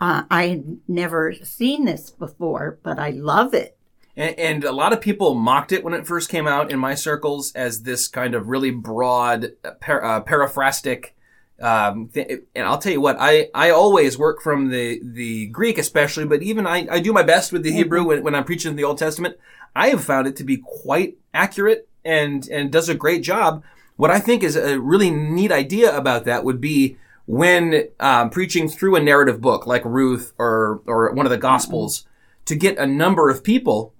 uh, 0.00 0.24
I 0.30 0.48
had 0.48 0.78
never 0.86 1.34
seen 1.42 1.84
this 1.84 2.10
before, 2.10 2.78
but 2.82 2.98
I 2.98 3.10
love 3.10 3.54
it. 3.54 3.78
And, 4.16 4.38
and, 4.38 4.64
a 4.64 4.72
lot 4.72 4.94
of 4.94 5.00
people 5.00 5.34
mocked 5.34 5.72
it 5.72 5.84
when 5.84 5.92
it 5.92 6.06
first 6.06 6.30
came 6.30 6.46
out 6.46 6.70
in 6.72 6.78
my 6.78 6.94
circles 6.94 7.52
as 7.52 7.82
this 7.82 8.08
kind 8.08 8.34
of 8.34 8.48
really 8.48 8.70
broad, 8.70 9.52
uh, 9.62 9.72
par- 9.72 10.02
uh, 10.02 10.20
paraphrastic. 10.20 11.14
Um, 11.60 12.08
th- 12.08 12.42
and 12.54 12.66
I'll 12.66 12.78
tell 12.78 12.92
you 12.92 13.00
what, 13.00 13.16
I, 13.18 13.50
I 13.54 13.70
always 13.70 14.16
work 14.16 14.40
from 14.42 14.70
the, 14.70 15.00
the 15.02 15.48
Greek 15.48 15.76
especially, 15.76 16.24
but 16.24 16.42
even 16.42 16.66
I, 16.66 16.86
I 16.90 17.00
do 17.00 17.12
my 17.12 17.22
best 17.22 17.52
with 17.52 17.62
the 17.62 17.70
mm-hmm. 17.70 17.78
Hebrew 17.78 18.04
when, 18.04 18.22
when 18.22 18.34
I'm 18.34 18.44
preaching 18.44 18.76
the 18.76 18.84
Old 18.84 18.98
Testament. 18.98 19.36
I 19.74 19.88
have 19.88 20.04
found 20.04 20.26
it 20.26 20.36
to 20.36 20.44
be 20.44 20.62
quite 20.64 21.18
accurate 21.34 21.86
and, 22.02 22.48
and 22.48 22.72
does 22.72 22.88
a 22.88 22.94
great 22.94 23.22
job. 23.22 23.62
What 23.96 24.10
I 24.10 24.18
think 24.18 24.42
is 24.42 24.56
a 24.56 24.80
really 24.80 25.10
neat 25.10 25.52
idea 25.52 25.94
about 25.94 26.24
that 26.24 26.44
would 26.44 26.60
be 26.60 26.96
when 27.26 27.88
um, 28.00 28.30
preaching 28.30 28.68
through 28.68 28.96
a 28.96 29.00
narrative 29.00 29.40
book 29.40 29.66
like 29.66 29.84
Ruth 29.84 30.32
or 30.38 30.82
or 30.86 31.12
one 31.12 31.26
of 31.26 31.30
the 31.30 31.38
Gospels 31.38 32.06
to 32.46 32.54
get 32.54 32.78
a 32.78 32.86
number 32.86 33.28
of 33.28 33.44
people 33.44 33.94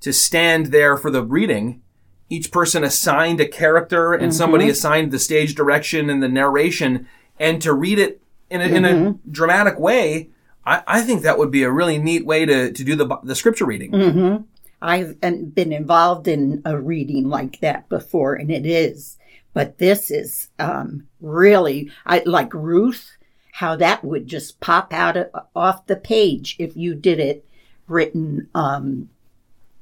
to 0.00 0.12
stand 0.12 0.66
there 0.66 0.96
for 0.96 1.10
the 1.10 1.24
reading. 1.24 1.82
Each 2.30 2.52
person 2.52 2.84
assigned 2.84 3.40
a 3.40 3.48
character 3.48 4.12
and 4.12 4.24
mm-hmm. 4.24 4.32
somebody 4.32 4.68
assigned 4.68 5.12
the 5.12 5.18
stage 5.18 5.54
direction 5.54 6.10
and 6.10 6.22
the 6.22 6.28
narration, 6.28 7.08
and 7.40 7.60
to 7.62 7.72
read 7.72 7.98
it 7.98 8.22
in 8.50 8.60
a, 8.60 8.64
mm-hmm. 8.64 8.76
in 8.76 8.84
a 8.84 8.88
mm-hmm. 8.88 9.30
dramatic 9.32 9.78
way. 9.78 10.30
I, 10.64 10.82
I, 10.86 11.00
think 11.00 11.22
that 11.22 11.38
would 11.38 11.50
be 11.50 11.62
a 11.62 11.70
really 11.70 11.96
neat 11.96 12.26
way 12.26 12.44
to, 12.44 12.70
to 12.70 12.84
do 12.84 12.94
the 12.94 13.16
the 13.24 13.34
scripture 13.34 13.64
reading. 13.64 13.92
Mm-hmm. 13.92 14.42
I've 14.80 15.20
been 15.20 15.72
involved 15.72 16.28
in 16.28 16.62
a 16.64 16.78
reading 16.78 17.28
like 17.28 17.60
that 17.60 17.88
before, 17.88 18.34
and 18.34 18.50
it 18.50 18.64
is 18.64 19.17
but 19.58 19.78
this 19.78 20.12
is 20.12 20.50
um, 20.60 21.08
really 21.20 21.90
I, 22.06 22.22
like 22.24 22.54
Ruth, 22.54 23.16
how 23.54 23.74
that 23.74 24.04
would 24.04 24.28
just 24.28 24.60
pop 24.60 24.92
out 24.92 25.16
of, 25.16 25.30
off 25.56 25.88
the 25.88 25.96
page 25.96 26.54
if 26.60 26.76
you 26.76 26.94
did 26.94 27.18
it 27.18 27.44
written 27.88 28.48
um, 28.54 29.08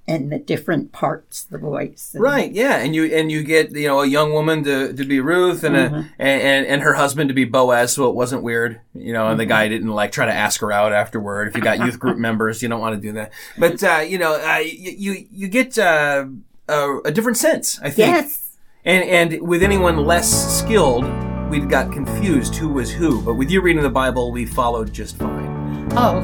in 0.07 0.31
the 0.31 0.39
different 0.39 0.93
parts, 0.93 1.45
the 1.45 1.59
voice. 1.59 2.13
And, 2.15 2.23
right. 2.23 2.51
Yeah, 2.51 2.79
and 2.79 2.95
you 2.95 3.05
and 3.15 3.31
you 3.31 3.43
get 3.43 3.73
you 3.73 3.87
know 3.87 4.01
a 4.01 4.07
young 4.07 4.33
woman 4.33 4.65
to, 4.65 4.95
to 4.95 5.05
be 5.05 5.21
Ruth 5.21 5.63
and 5.63 5.77
mm-hmm. 5.77 6.09
a 6.19 6.23
and, 6.25 6.67
and 6.67 6.81
her 6.81 6.95
husband 6.95 7.29
to 7.29 7.35
be 7.35 7.45
Boaz, 7.45 7.93
so 7.93 8.09
it 8.09 8.15
wasn't 8.15 8.43
weird, 8.43 8.81
you 8.95 9.13
know. 9.13 9.25
And 9.27 9.33
mm-hmm. 9.33 9.41
the 9.41 9.45
guy 9.47 9.69
didn't 9.69 9.91
like 9.91 10.11
try 10.11 10.25
to 10.25 10.33
ask 10.33 10.63
her 10.63 10.73
out 10.73 10.95
afterward. 10.95 11.49
If 11.49 11.55
you 11.55 11.61
got 11.61 11.81
youth 11.81 11.99
group 11.99 12.17
members, 12.17 12.63
you 12.63 12.71
don't 12.71 12.81
want 12.81 12.95
to 12.95 13.01
do 13.09 13.13
that. 13.13 13.31
But 13.59 13.85
uh, 13.85 13.99
you 13.99 14.17
know, 14.17 14.43
uh, 14.43 14.63
you 14.65 15.27
you 15.31 15.49
get 15.49 15.77
uh, 15.77 16.25
a, 16.67 16.99
a 17.05 17.11
different 17.11 17.37
sense. 17.37 17.79
I 17.83 17.91
think. 17.91 18.09
Yes 18.09 18.46
and, 18.87 19.05
and 19.33 19.47
with 19.47 19.63
anyone 19.63 20.05
less 20.05 20.61
skilled, 20.61 21.05
we'd 21.51 21.69
got 21.69 21.93
confused 21.93 22.55
who 22.55 22.69
was 22.69 22.91
who. 22.91 23.21
But 23.21 23.35
with 23.35 23.51
you 23.51 23.61
reading 23.61 23.83
the 23.83 23.91
Bible, 23.91 24.31
we 24.31 24.47
followed 24.47 24.93
just 24.93 25.17
fine. 25.19 25.89
Oh. 25.93 26.21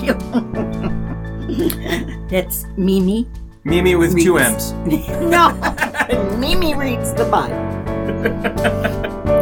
You 0.00 0.14
That's 2.28 2.64
Mimi. 2.76 3.28
Mimi 3.64 3.94
with 3.94 4.14
reads. 4.14 4.24
two 4.24 4.38
M's. 4.38 4.72
no. 5.08 5.52
Mimi 6.38 6.74
reads 6.74 7.12
the 7.14 7.24
Bible. 7.30 7.76